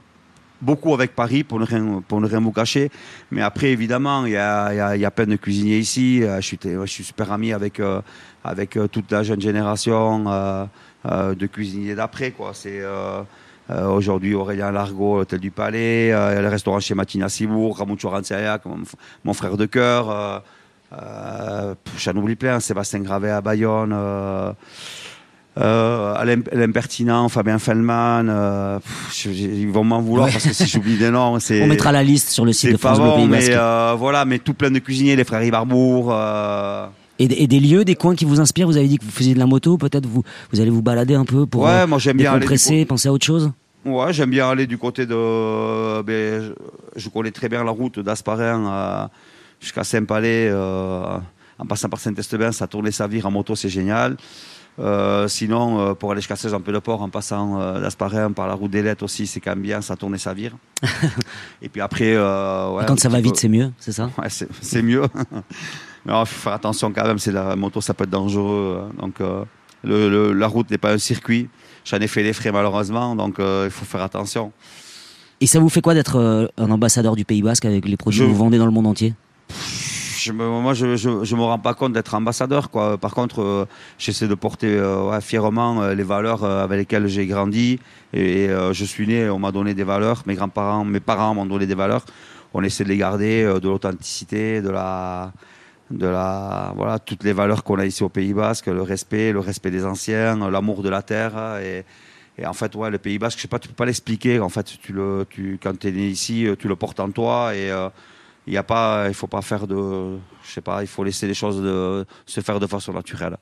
beaucoup 0.63 0.93
avec 0.93 1.13
Paris 1.13 1.43
pour 1.43 1.59
ne 1.59 1.65
rien, 1.65 2.03
pour 2.07 2.21
ne 2.21 2.27
rien 2.27 2.39
vous 2.39 2.51
cacher. 2.51 2.89
Mais 3.31 3.41
après, 3.41 3.67
évidemment, 3.67 4.25
il 4.25 4.33
y 4.33 4.37
a, 4.37 4.95
y, 4.95 4.99
y 4.99 5.05
a 5.05 5.11
plein 5.11 5.27
de 5.27 5.35
cuisiniers 5.35 5.77
ici. 5.77 6.23
Euh, 6.23 6.37
Je 6.37 6.47
suis, 6.47 6.59
je 6.63 6.85
suis 6.85 7.03
super 7.03 7.31
ami 7.31 7.53
avec, 7.53 7.79
euh, 7.79 8.01
avec 8.43 8.77
euh, 8.77 8.87
toute 8.87 9.11
la 9.11 9.23
jeune 9.23 9.41
génération 9.41 10.23
de 11.05 11.45
cuisiniers 11.47 11.95
d'après. 11.95 12.31
Quoi. 12.31 12.51
C'est, 12.53 12.81
aujourd'hui, 13.69 14.33
Aurélien 14.33 14.71
Largot, 14.71 15.17
l'Hôtel 15.17 15.39
du 15.39 15.51
Palais, 15.51 16.11
le 16.11 16.47
restaurant 16.47 16.79
chez 16.79 16.95
Matina 16.95 17.27
Sibourg, 17.29 17.77
Ramon 17.77 17.97
Chorantiayak, 17.97 18.63
mon, 19.23 19.33
frère 19.33 19.57
de 19.57 19.65
cœur. 19.65 20.43
J'en 21.97 22.15
oublie 22.15 22.35
plein, 22.35 22.59
Sébastien 22.61 23.01
Gravet 23.01 23.31
à 23.31 23.41
Bayonne. 23.41 23.93
Euh, 25.55 26.15
Alain, 26.15 26.41
Alain 26.51 26.71
Pertinent, 26.71 27.29
Fabien 27.29 27.59
Feldman, 27.59 28.27
euh, 28.27 28.79
pff, 28.79 29.25
ils 29.25 29.69
vont 29.69 29.83
m'en 29.83 30.01
vouloir 30.01 30.29
parce 30.31 30.47
que 30.47 30.53
si 30.53 30.65
j'oublie 30.65 30.97
des 30.97 31.11
noms, 31.11 31.39
c'est. 31.39 31.61
On 31.61 31.67
mettra 31.67 31.91
la 31.91 32.01
liste 32.01 32.29
sur 32.29 32.43
le 32.43 32.53
site 32.53 32.71
de 32.71 32.77
France 32.77 32.99
Bleu 32.99 33.09
bon, 33.09 33.27
mais 33.27 33.49
euh, 33.49 33.93
voilà, 33.95 34.25
mais 34.25 34.39
tout 34.39 34.55
plein 34.55 34.71
de 34.71 34.79
cuisiniers, 34.79 35.15
les 35.15 35.23
frères 35.23 35.43
Ibarbourg. 35.43 36.09
Euh, 36.11 36.87
Et, 37.19 37.43
et 37.43 37.45
des 37.45 37.59
lieux, 37.59 37.85
des 37.85 37.93
coins 37.93 38.15
qui 38.15 38.25
vous 38.25 38.39
inspirent. 38.39 38.65
Vous 38.65 38.77
avez 38.77 38.87
dit 38.87 38.97
que 38.97 39.05
vous 39.05 39.11
faisiez 39.11 39.35
de 39.35 39.39
la 39.39 39.45
moto. 39.45 39.77
Peut-être 39.77 40.07
vous, 40.07 40.23
vous 40.51 40.59
allez 40.59 40.71
vous 40.71 40.81
balader 40.81 41.13
un 41.13 41.25
peu 41.25 41.45
pour 41.45 41.61
ouais, 41.61 41.85
moi 41.85 41.99
j'aime 41.99 42.17
bien 42.17 42.33
décompresser, 42.33 42.85
penser 42.85 43.09
à 43.09 43.13
autre 43.13 43.25
chose? 43.25 43.51
Ouais, 43.85 44.11
j'aime 44.11 44.31
bien 44.31 44.49
aller 44.49 44.65
du 44.65 44.79
côté 44.79 45.05
de. 45.05 46.01
ben, 46.01 46.51
je, 46.95 47.09
connais 47.09 47.31
très 47.31 47.47
bien 47.47 47.63
la 47.63 47.71
route 47.71 47.99
d'Asparin 47.99 49.07
jusqu'à 49.61 49.83
Saint-Palais. 49.83 50.51
en 50.51 51.65
passant 51.67 51.89
par 51.89 51.99
Saint-Estebin, 51.99 52.51
ça 52.51 52.65
tourner 52.65 52.89
sa 52.89 53.05
vie 53.05 53.21
en 53.21 53.29
moto, 53.29 53.55
c'est 53.55 53.69
génial. 53.69 54.17
Euh, 54.79 55.27
sinon, 55.27 55.79
euh, 55.79 55.93
pour 55.93 56.11
aller 56.11 56.21
jusqu'à 56.21 56.35
Saint-Jean-Pied-de-Port 56.35 57.01
en 57.01 57.09
passant 57.09 57.61
euh, 57.61 57.79
d'Asparin 57.79 58.31
par 58.31 58.47
la 58.47 58.55
route 58.55 58.71
des 58.71 58.81
Lettres 58.81 59.03
aussi, 59.03 59.27
c'est 59.27 59.39
quand 59.39 59.51
même 59.51 59.61
bien, 59.61 59.81
ça 59.81 59.95
tourne 59.95 60.17
sa 60.17 60.33
vie. 60.33 60.49
Et 61.61 61.69
puis 61.69 61.79
après. 61.81 62.13
euh, 62.15 62.71
ouais, 62.71 62.83
Et 62.83 62.85
quand 62.87 62.99
ça 62.99 63.09
va 63.09 63.21
vite, 63.21 63.33
peu- 63.33 63.39
c'est 63.39 63.49
mieux, 63.49 63.71
c'est 63.79 63.91
ça? 63.91 64.09
Ouais, 64.17 64.27
c'est 64.29 64.81
mieux. 64.81 65.03
Mais 66.05 66.13
il 66.19 66.25
faut 66.25 66.39
faire 66.41 66.53
attention 66.53 66.91
quand 66.91 67.05
même, 67.05 67.19
c'est 67.19 67.31
la 67.31 67.55
moto, 67.55 67.81
ça 67.81 67.93
peut 67.93 68.03
être 68.05 68.09
dangereux. 68.09 68.89
Donc 68.99 69.19
le- 69.19 70.09
le- 70.09 70.33
la 70.33 70.47
route 70.47 70.69
n'est 70.71 70.77
pas 70.79 70.91
un 70.93 70.97
circuit. 70.97 71.49
J'en 71.85 71.97
ai 71.99 72.07
fait 72.07 72.23
les 72.23 72.33
frais 72.33 72.51
malheureusement, 72.51 73.15
donc 73.15 73.35
il 73.39 73.69
faut 73.69 73.85
faire 73.85 74.01
attention. 74.01 74.51
Et 75.39 75.45
ça 75.47 75.59
vous 75.59 75.69
fait 75.69 75.81
quoi 75.81 75.93
d'être 75.93 76.49
un 76.57 76.71
ambassadeur 76.71 77.15
du 77.15 77.25
Pays 77.25 77.41
Basque 77.41 77.65
avec 77.65 77.87
les 77.87 77.95
produits 77.97 78.19
Je- 78.19 78.23
que 78.25 78.29
vous 78.29 78.35
vendez 78.35 78.57
dans 78.57 78.65
le 78.65 78.71
monde 78.71 78.87
entier? 78.87 79.13
Je 80.23 80.31
moi, 80.31 80.73
je, 80.73 80.95
je, 80.95 81.35
me 81.35 81.41
rends 81.41 81.59
pas 81.59 81.73
compte 81.73 81.91
d'être 81.91 82.13
ambassadeur. 82.15 82.69
Quoi. 82.69 82.97
Par 82.97 83.13
contre, 83.13 83.41
euh, 83.41 83.65
j'essaie 83.97 84.27
de 84.29 84.35
porter 84.35 84.67
euh, 84.67 85.19
fièrement 85.19 85.81
euh, 85.81 85.93
les 85.93 86.03
valeurs 86.03 86.45
avec 86.45 86.77
lesquelles 86.79 87.07
j'ai 87.07 87.27
grandi. 87.27 87.79
Et, 88.13 88.47
je 88.47 88.85
suis 88.85 89.05
né, 89.07 89.29
on 89.29 89.39
m'a 89.39 89.51
donné 89.51 89.73
des 89.73 89.83
valeurs. 89.83 90.23
Mes 90.25 90.35
grands-parents, 90.35 90.85
mes 90.85 91.01
parents 91.01 91.35
m'ont 91.35 91.45
donné 91.45 91.65
des 91.65 91.75
valeurs. 91.75 92.05
On 92.53 92.63
essaie 92.63 92.85
de 92.85 92.89
les 92.89 92.97
garder, 92.97 93.43
de 93.43 93.67
l'authenticité, 93.67 94.61
de 94.61 94.69
la, 94.69 95.33
de 95.91 96.07
la, 96.07 96.73
voilà, 96.77 96.99
toutes 96.99 97.23
les 97.23 97.33
valeurs 97.33 97.63
qu'on 97.63 97.79
a 97.79 97.85
ici 97.85 98.03
au 98.03 98.09
Pays 98.09 98.33
Basque, 98.33 98.67
le 98.67 98.83
respect, 98.83 99.33
le 99.33 99.39
respect 99.39 99.71
des 99.71 99.83
anciens, 99.85 100.49
l'amour 100.49 100.83
de 100.83 100.89
la 100.89 101.01
terre. 101.01 101.33
Et, 101.61 101.83
en 102.45 102.53
fait, 102.53 102.75
ouais, 102.75 102.91
le 102.91 102.99
Pays 102.99 103.19
Basque, 103.19 103.39
je 103.39 103.41
sais 103.41 103.47
pas, 103.47 103.59
tu 103.59 103.67
peux 103.67 103.73
pas 103.73 103.85
l'expliquer. 103.85 104.39
En 104.39 104.49
fait, 104.49 104.77
tu 104.81 104.93
le, 104.93 105.25
tu, 105.29 105.59
quand 105.61 105.83
es 105.83 105.91
né 105.91 106.07
ici, 106.07 106.47
tu 106.59 106.67
le 106.67 106.75
portes 106.75 106.99
en 106.99 107.09
toi. 107.09 107.51
Il 108.47 108.53
y 108.53 108.57
a 108.57 108.63
pas, 108.63 109.05
il 109.07 109.13
faut 109.13 109.27
pas 109.27 109.41
faire 109.41 109.67
de, 109.67 110.17
je 110.43 110.51
sais 110.51 110.61
pas, 110.61 110.81
il 110.81 110.87
faut 110.87 111.03
laisser 111.03 111.27
les 111.27 111.33
choses 111.33 111.61
de, 111.61 112.05
se 112.25 112.41
faire 112.41 112.59
de 112.59 112.67
façon 112.67 112.93
naturelle. 112.93 113.37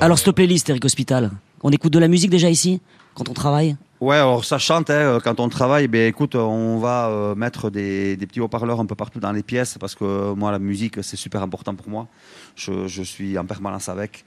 Alors, 0.00 0.18
cette 0.18 0.32
playlist, 0.32 0.68
Eric 0.70 0.84
Hospital, 0.84 1.30
on 1.62 1.70
écoute 1.70 1.92
de 1.92 1.98
la 1.98 2.08
musique 2.08 2.30
déjà 2.30 2.48
ici 2.48 2.80
quand 3.14 3.28
on 3.28 3.34
travaille 3.34 3.76
Ouais, 4.00 4.14
alors 4.14 4.44
ça 4.44 4.58
chante 4.58 4.90
hein, 4.90 5.18
quand 5.24 5.40
on 5.40 5.48
travaille. 5.48 5.88
Ben 5.88 6.06
écoute, 6.06 6.36
on 6.36 6.78
va 6.78 7.08
euh, 7.08 7.34
mettre 7.34 7.68
des, 7.68 8.16
des 8.16 8.26
petits 8.28 8.40
haut-parleurs 8.40 8.78
un 8.78 8.86
peu 8.86 8.94
partout 8.94 9.18
dans 9.18 9.32
les 9.32 9.42
pièces 9.42 9.76
parce 9.76 9.96
que 9.96 10.34
moi 10.34 10.52
la 10.52 10.60
musique 10.60 11.02
c'est 11.02 11.16
super 11.16 11.42
important 11.42 11.74
pour 11.74 11.88
moi. 11.88 12.06
Je, 12.54 12.86
je 12.86 13.02
suis 13.02 13.36
en 13.36 13.44
permanence 13.44 13.88
avec 13.88 14.24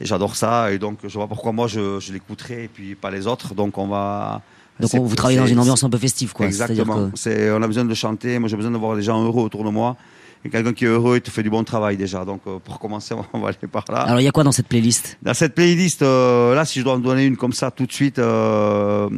et 0.00 0.06
j'adore 0.06 0.36
ça 0.36 0.70
et 0.70 0.78
donc 0.78 1.00
je 1.02 1.18
vois 1.18 1.26
pourquoi 1.26 1.50
moi 1.50 1.66
je, 1.66 1.98
je 1.98 2.12
l'écouterai 2.12 2.64
et 2.64 2.68
puis 2.68 2.94
pas 2.94 3.10
les 3.10 3.26
autres. 3.26 3.54
Donc 3.54 3.76
on 3.76 3.88
va. 3.88 4.40
Donc, 4.80 4.90
on- 4.94 5.02
vous 5.04 5.16
travaillez 5.16 5.38
dans 5.38 5.46
une 5.46 5.58
ambiance 5.58 5.82
un 5.84 5.90
peu 5.90 5.98
festive, 5.98 6.32
quoi. 6.32 6.46
Exactement. 6.46 7.10
que- 7.10 7.52
on 7.56 7.62
a 7.62 7.66
besoin 7.66 7.84
de 7.84 7.94
chanter. 7.94 8.38
Moi, 8.38 8.48
j'ai 8.48 8.56
besoin 8.56 8.70
de 8.70 8.76
voir 8.78 8.94
les 8.94 9.02
gens 9.02 9.22
heureux 9.24 9.42
autour 9.44 9.64
de 9.64 9.70
moi. 9.70 9.96
Et 10.44 10.50
quelqu'un 10.50 10.72
qui 10.72 10.84
est 10.84 10.88
heureux, 10.88 11.16
il 11.16 11.20
te 11.20 11.30
fait 11.30 11.42
du 11.42 11.50
bon 11.50 11.64
travail 11.64 11.96
déjà. 11.96 12.24
Donc, 12.24 12.42
euh, 12.46 12.58
pour 12.64 12.78
commencer, 12.78 13.12
on 13.32 13.40
va 13.40 13.48
aller 13.48 13.56
par 13.70 13.84
là. 13.90 14.02
Alors, 14.02 14.20
il 14.20 14.24
y 14.24 14.28
a 14.28 14.30
quoi 14.30 14.44
dans 14.44 14.52
cette 14.52 14.68
playlist? 14.68 15.18
Dans 15.22 15.34
cette 15.34 15.54
playlist, 15.54 16.00
euh, 16.02 16.54
là, 16.54 16.64
si 16.64 16.78
je 16.78 16.84
dois 16.84 16.94
en 16.94 16.98
donner 16.98 17.24
une 17.24 17.36
comme 17.36 17.52
ça 17.52 17.70
tout 17.72 17.86
de 17.86 17.92
suite, 17.92 18.20
euh, 18.20 19.08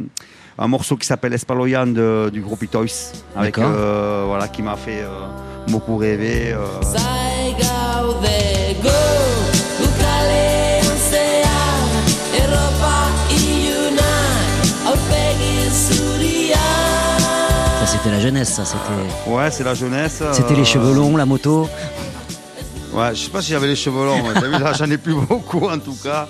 un 0.57 0.67
morceau 0.67 0.97
qui 0.97 1.05
s'appelle 1.05 1.33
Espaloyan 1.33 1.85
de- 1.87 2.29
du 2.33 2.41
groupe 2.41 2.63
Itois, 2.63 2.85
avec 3.35 3.55
D'accord. 3.55 3.71
euh, 3.75 4.23
voilà, 4.27 4.47
qui 4.47 4.63
m'a 4.63 4.75
fait 4.75 5.01
euh, 5.03 5.27
beaucoup 5.67 5.97
rêver. 5.97 6.53
euh. 6.53 7.20
C'était 18.01 18.15
la 18.15 18.19
jeunesse, 18.19 18.49
ça. 18.49 18.65
C'était 18.65 19.29
Ouais, 19.29 19.51
c'est 19.51 19.63
la 19.63 19.75
jeunesse. 19.75 20.23
c'était 20.31 20.53
euh, 20.53 20.57
les 20.57 20.65
cheveux 20.65 20.93
longs, 20.95 21.15
la 21.17 21.25
moto. 21.25 21.69
Ouais, 22.93 23.09
je 23.13 23.19
sais 23.19 23.29
pas 23.29 23.41
si 23.43 23.51
j'avais 23.51 23.67
les 23.67 23.75
cheveux 23.75 24.03
longs. 24.05 24.23
T'as 24.33 24.41
vu, 24.41 24.51
là, 24.63 24.73
j'en 24.73 24.89
ai 24.89 24.97
plus 24.97 25.13
beaucoup 25.29 25.67
en 25.67 25.77
tout 25.77 25.95
cas. 26.03 26.27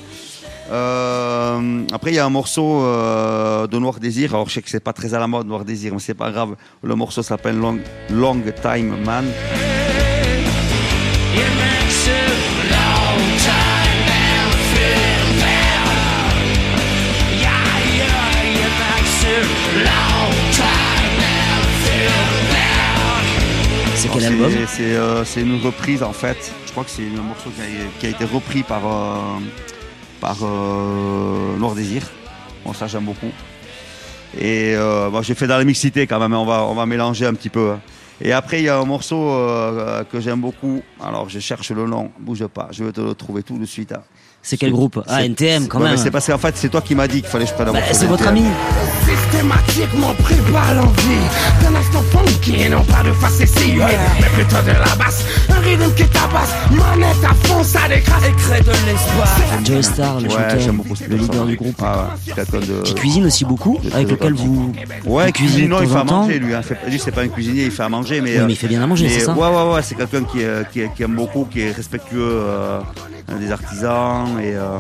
Euh, 0.70 1.84
après, 1.94 2.12
il 2.12 2.16
y 2.16 2.20
a 2.20 2.26
un 2.26 2.30
morceau 2.30 2.82
euh, 2.84 3.68
de 3.68 3.78
Noir 3.80 4.00
Désir. 4.00 4.34
Alors, 4.34 4.50
je 4.50 4.56
sais 4.56 4.62
que 4.62 4.70
c'est 4.70 4.80
pas 4.84 4.94
très 4.94 5.14
à 5.14 5.20
la 5.20 5.28
mode, 5.28 5.48
Noir 5.48 5.64
Désir, 5.64 5.94
mais 5.94 6.00
c'est 6.00 6.14
pas 6.14 6.30
grave. 6.32 6.56
Le 6.84 6.96
morceau 6.96 7.24
s'appelle 7.24 7.58
Long, 7.58 7.80
Long 8.10 8.42
Time 8.62 8.98
Man. 9.06 9.26
Quel 24.14 24.26
Alors, 24.26 24.46
album 24.46 24.52
c'est- 24.52 24.66
C'est 24.78 24.96
euh, 24.96 25.26
c'est 25.26 25.42
une 25.42 25.60
reprise 25.62 26.04
en 26.04 26.14
fait. 26.14 26.52
Je 26.66 26.72
crois 26.72 26.84
que 26.84 26.90
c'est 26.90 27.04
un 27.18 27.22
morceau 27.22 27.50
qui 27.50 27.62
a, 27.62 27.66
qui 28.00 28.06
a 28.08 28.10
été 28.10 28.26
repris 28.26 28.64
par, 28.64 28.82
euh, 28.86 29.40
par 30.20 30.38
euh, 30.44 31.58
Noir 31.58 31.76
Désir. 31.76 32.04
Bon, 32.66 32.74
ça 32.74 32.88
j'aime 32.88 33.06
beaucoup. 33.06 33.32
Et 34.40 34.74
euh, 34.76 35.10
bon, 35.10 35.22
j'ai 35.22 35.36
fait 35.36 35.48
dans 35.48 35.58
la 35.58 35.64
mixité 35.66 36.08
quand 36.08 36.20
même, 36.20 36.34
hein. 36.34 36.38
on 36.40 36.46
va, 36.46 36.64
on 36.66 36.74
va 36.74 36.86
mélanger 36.86 37.26
un 37.26 37.34
petit 37.34 37.50
peu. 37.50 37.72
hein. 37.72 37.82
Et 38.24 38.32
après, 38.34 38.60
il 38.60 38.66
y 38.66 38.70
a 38.70 38.78
un 38.78 38.86
morceau 38.86 39.36
que 40.12 40.20
j'aime 40.22 40.40
beaucoup. 40.42 40.82
Alors, 41.04 41.28
je 41.28 41.40
cherche 41.40 41.72
le 41.72 41.88
nom, 41.88 42.12
bouge 42.20 42.46
pas, 42.46 42.68
je 42.72 42.84
vais 42.84 42.92
te 42.92 43.02
le 43.02 43.16
trouver 43.16 43.42
tout 43.42 43.58
de 43.58 43.66
suite. 43.66 43.92
hein. 43.94 44.04
C'est 44.44 44.58
quel 44.58 44.72
groupe 44.72 45.02
Ah, 45.08 45.24
NTM 45.24 45.68
quand 45.68 45.78
Ouais, 45.78 45.84
même. 45.86 45.94
mais 45.96 45.98
C'est 46.02 46.10
parce 46.12 46.26
qu'en 46.28 46.38
fait, 46.38 46.56
c'est 46.58 46.70
toi 46.70 46.82
qui 46.82 46.96
m'as 46.96 47.08
dit 47.08 47.22
qu'il 47.22 47.30
fallait 47.30 47.44
que 47.46 47.52
je 47.52 47.56
prenne 47.56 47.70
un 47.70 47.74
Bah, 47.74 47.80
c'est 47.92 48.08
votre 48.08 48.28
ami. 48.28 48.44
Systématiquement 49.06 50.14
prépare 50.16 50.74
l'envie 50.76 51.62
d'un 51.62 51.76
instant 51.76 52.02
funky 52.12 52.62
et 52.62 52.70
non 52.70 52.84
pas 52.84 53.04
de 53.04 53.12
face 53.14 53.40
essayée 53.42 53.76
Mais 54.20 54.28
plutôt 54.44 54.62
de 54.64 54.72
la 54.72 54.96
basse, 54.96 55.26
un 55.50 55.60
rythme 55.60 55.94
qui 55.96 56.06
tabasse 56.06 56.52
Manette 56.72 57.24
à 57.24 57.34
fond, 57.48 57.64
ça 57.64 57.80
décrase 57.88 58.24
et 58.26 58.32
crée 58.34 58.62
de 58.62 58.72
l'espoir 58.86 59.28
Joe 59.64 59.82
Star, 59.86 60.20
le 60.20 60.28
Ouais, 60.28 60.34
chanteur, 60.60 60.86
le 61.10 61.16
leader 61.18 61.46
du 61.46 61.56
groupe. 61.56 61.76
Ah 61.82 61.96
ouais, 61.96 62.20
c'est 62.26 62.36
quelqu'un 62.36 62.60
de. 62.60 62.82
Qui 62.84 62.96
cuisine 62.96 63.26
aussi 63.26 63.46
beaucoup, 63.46 63.80
avec 63.94 64.10
lequel 64.10 64.34
vous. 64.34 64.74
Ouais, 65.06 65.26
vous 65.28 65.32
cuisinez 65.32 65.68
cuisine, 65.68 65.70
non, 65.70 65.82
il 65.82 65.90
fait 65.90 65.96
à 65.98 66.04
manger, 66.04 66.40
lui. 66.40 66.54
hein. 66.54 66.62
C'est- 66.68 66.90
Lui, 66.90 67.00
c'est 67.00 67.12
pas 67.12 67.22
un 67.22 67.28
cuisinier, 67.28 67.66
il 67.66 67.72
fait 67.72 67.84
à 67.84 67.90
manger, 67.90 68.22
mais. 68.22 68.38
Oui, 68.40 68.44
mais 68.48 68.54
il 68.54 68.56
fait 68.56 68.68
bien 68.68 68.84
à 68.84 68.88
manger, 68.88 69.08
c'est 69.10 69.20
ça 69.22 69.34
Ouais, 69.34 69.48
ouais, 69.48 69.74
ouais, 69.76 69.82
c'est 69.84 69.96
quelqu'un 69.96 70.24
qui, 70.24 70.40
qui, 70.74 70.82
qui 70.96 71.04
aime 71.04 71.16
beaucoup, 71.16 71.48
qui 71.50 71.62
est 71.62 71.72
respectueux 71.72 72.20
euh, 72.22 72.80
des 73.40 73.52
artisans 73.52 74.40
et 74.40 74.56
euh, 74.56 74.80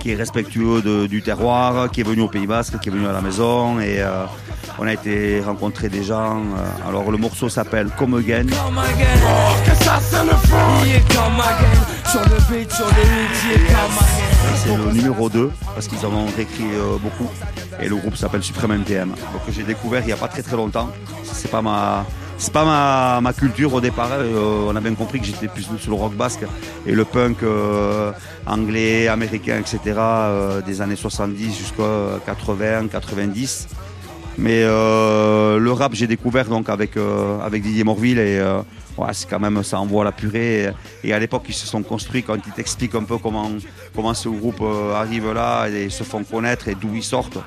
qui 0.00 0.10
est 0.12 0.14
respectueux 0.14 0.82
de- 0.82 1.06
du 1.06 1.22
terroir, 1.22 1.90
qui 1.90 2.00
est 2.00 2.04
venu 2.04 2.22
au 2.22 2.28
Pays 2.28 2.46
Basque, 2.46 2.78
qui 2.80 2.88
est 2.88 2.92
venu 2.92 3.06
à 3.06 3.12
la 3.12 3.20
maison 3.20 3.78
et 3.80 4.00
euh, 4.00 4.24
on 4.78 4.86
a 4.86 4.92
été 4.92 5.40
rencontrer 5.40 5.88
des 5.88 6.02
gens. 6.02 6.38
euh, 6.38 6.88
alors, 6.88 7.10
le 7.10 7.18
morceau 7.18 7.48
s'appelle 7.48 7.88
Come 7.98 8.14
Again. 8.14 8.46
Come 8.46 8.78
again, 8.78 9.20
oh 9.24 9.54
que 9.68 9.84
ça 9.84 10.00
sonne 10.00 10.28
fort 10.30 10.82
Il 10.84 10.92
est 10.96 11.14
come 11.14 11.40
again, 11.40 12.10
sur 12.10 12.20
le 12.20 12.54
beat, 12.58 12.72
sur 12.72 12.86
C'est 14.56 14.76
le 14.76 14.92
numéro 14.92 15.28
2 15.28 15.50
parce 15.74 15.88
qu'ils 15.88 16.04
en 16.06 16.10
ont 16.12 16.26
réécrit 16.36 16.64
euh, 16.74 16.96
beaucoup 16.98 17.28
et 17.80 17.88
le 17.88 17.96
groupe 17.96 18.16
s'appelle 18.16 18.42
Supreme 18.42 18.72
NTM. 18.72 19.08
Donc 19.10 19.42
j'ai 19.50 19.62
découvert 19.64 20.00
il 20.02 20.06
n'y 20.06 20.12
a 20.12 20.16
pas 20.16 20.28
très 20.28 20.42
très 20.42 20.56
longtemps. 20.56 20.88
C'est 21.24 21.50
pas 21.50 21.62
ma 21.62 22.04
c'est 22.42 22.52
pas 22.52 22.64
ma, 22.64 23.20
ma 23.20 23.32
culture 23.32 23.72
au 23.72 23.80
départ. 23.80 24.08
Euh, 24.10 24.66
on 24.68 24.74
a 24.74 24.80
bien 24.80 24.94
compris 24.94 25.20
que 25.20 25.26
j'étais 25.26 25.46
plus 25.46 25.62
sur 25.78 25.90
le 25.90 25.96
rock 25.96 26.14
basque 26.14 26.44
et 26.84 26.90
le 26.92 27.04
punk 27.04 27.44
euh, 27.44 28.10
anglais, 28.46 29.06
américain, 29.06 29.60
etc. 29.60 29.78
euh, 29.96 30.60
des 30.60 30.80
années 30.80 30.96
70 30.96 31.56
jusqu'à 31.56 32.18
80, 32.26 32.88
90. 32.88 33.68
Mais 34.38 34.64
le 34.64 35.70
rap, 35.70 35.94
j'ai 35.94 36.08
découvert 36.08 36.46
donc 36.46 36.68
avec, 36.68 36.96
avec 37.44 37.62
Didier 37.62 37.84
Morville 37.84 38.18
et 38.18 38.42
ouais, 38.98 39.08
c'est 39.12 39.28
quand 39.28 39.38
même 39.38 39.62
ça 39.62 39.78
envoie 39.78 40.02
la 40.02 40.10
purée. 40.10 40.72
Et, 41.04 41.12
à 41.12 41.20
l'époque, 41.20 41.44
ils 41.48 41.54
se 41.54 41.66
sont 41.66 41.82
construits 41.82 42.24
quand 42.24 42.38
ils 42.44 42.52
t'expliquent 42.52 42.96
un 42.96 43.04
peu 43.04 43.18
comment, 43.18 43.50
comment 43.94 44.14
ce 44.14 44.28
groupe 44.28 44.64
arrive 44.96 45.32
là 45.32 45.68
et 45.68 45.90
se 45.90 46.02
font 46.02 46.24
connaître 46.24 46.66
et 46.66 46.74
d'où 46.74 46.92
ils 46.94 47.04
sortent. 47.04 47.38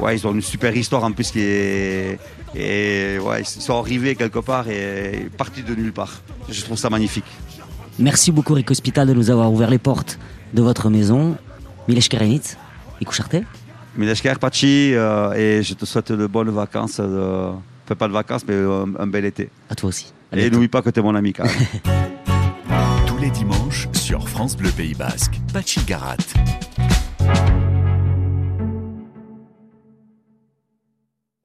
Ouais, 0.00 0.16
ils 0.16 0.26
ont 0.26 0.32
une 0.32 0.42
super 0.42 0.74
histoire 0.76 1.04
en 1.04 1.12
plus 1.12 1.30
qui 1.30 1.40
est. 1.42 2.18
Et 2.54 3.18
ouais, 3.18 3.40
ils 3.40 3.46
sont 3.46 3.78
arrivés 3.78 4.14
quelque 4.14 4.38
part 4.38 4.68
et 4.68 5.28
partis 5.36 5.62
de 5.62 5.74
nulle 5.74 5.92
part. 5.92 6.22
Je 6.50 6.62
trouve 6.62 6.76
ça 6.76 6.90
magnifique. 6.90 7.24
Merci 7.98 8.32
beaucoup, 8.32 8.54
Rick 8.54 8.70
Hospital, 8.70 9.08
de 9.08 9.14
nous 9.14 9.30
avoir 9.30 9.52
ouvert 9.52 9.70
les 9.70 9.78
portes 9.78 10.18
de 10.54 10.62
votre 10.62 10.90
maison. 10.90 11.36
Milesh 11.88 12.08
Kerenit 12.08 12.42
et 13.00 13.04
Coucharté. 13.04 13.44
Mileshker 13.96 14.34
Pachi 14.40 14.94
euh, 14.94 15.32
et 15.32 15.62
je 15.62 15.74
te 15.74 15.84
souhaite 15.84 16.12
de 16.12 16.26
bonnes 16.26 16.50
vacances. 16.50 16.98
De... 16.98 17.50
Enfin, 17.84 17.94
pas 17.96 18.08
de 18.08 18.12
vacances, 18.12 18.42
mais 18.46 18.54
euh, 18.54 18.86
un, 18.98 19.06
bel 19.06 19.24
été. 19.24 19.50
À 19.68 19.74
toi 19.74 19.88
aussi. 19.88 20.12
À 20.30 20.38
Et 20.38 20.48
n'oublie 20.50 20.68
pas 20.68 20.82
que 20.82 20.90
tu 20.90 21.00
es 21.00 21.02
mon 21.02 21.14
ami 21.14 21.32
quand 21.32 21.44
même. 21.44 21.96
Tous 23.06 23.18
les 23.18 23.30
dimanches 23.30 23.88
sur 23.92 24.28
France 24.28 24.56
Bleu 24.56 24.70
Pays 24.70 24.94
Basque. 24.94 25.40
Pachi 25.52 25.80
Garat. 25.86 26.16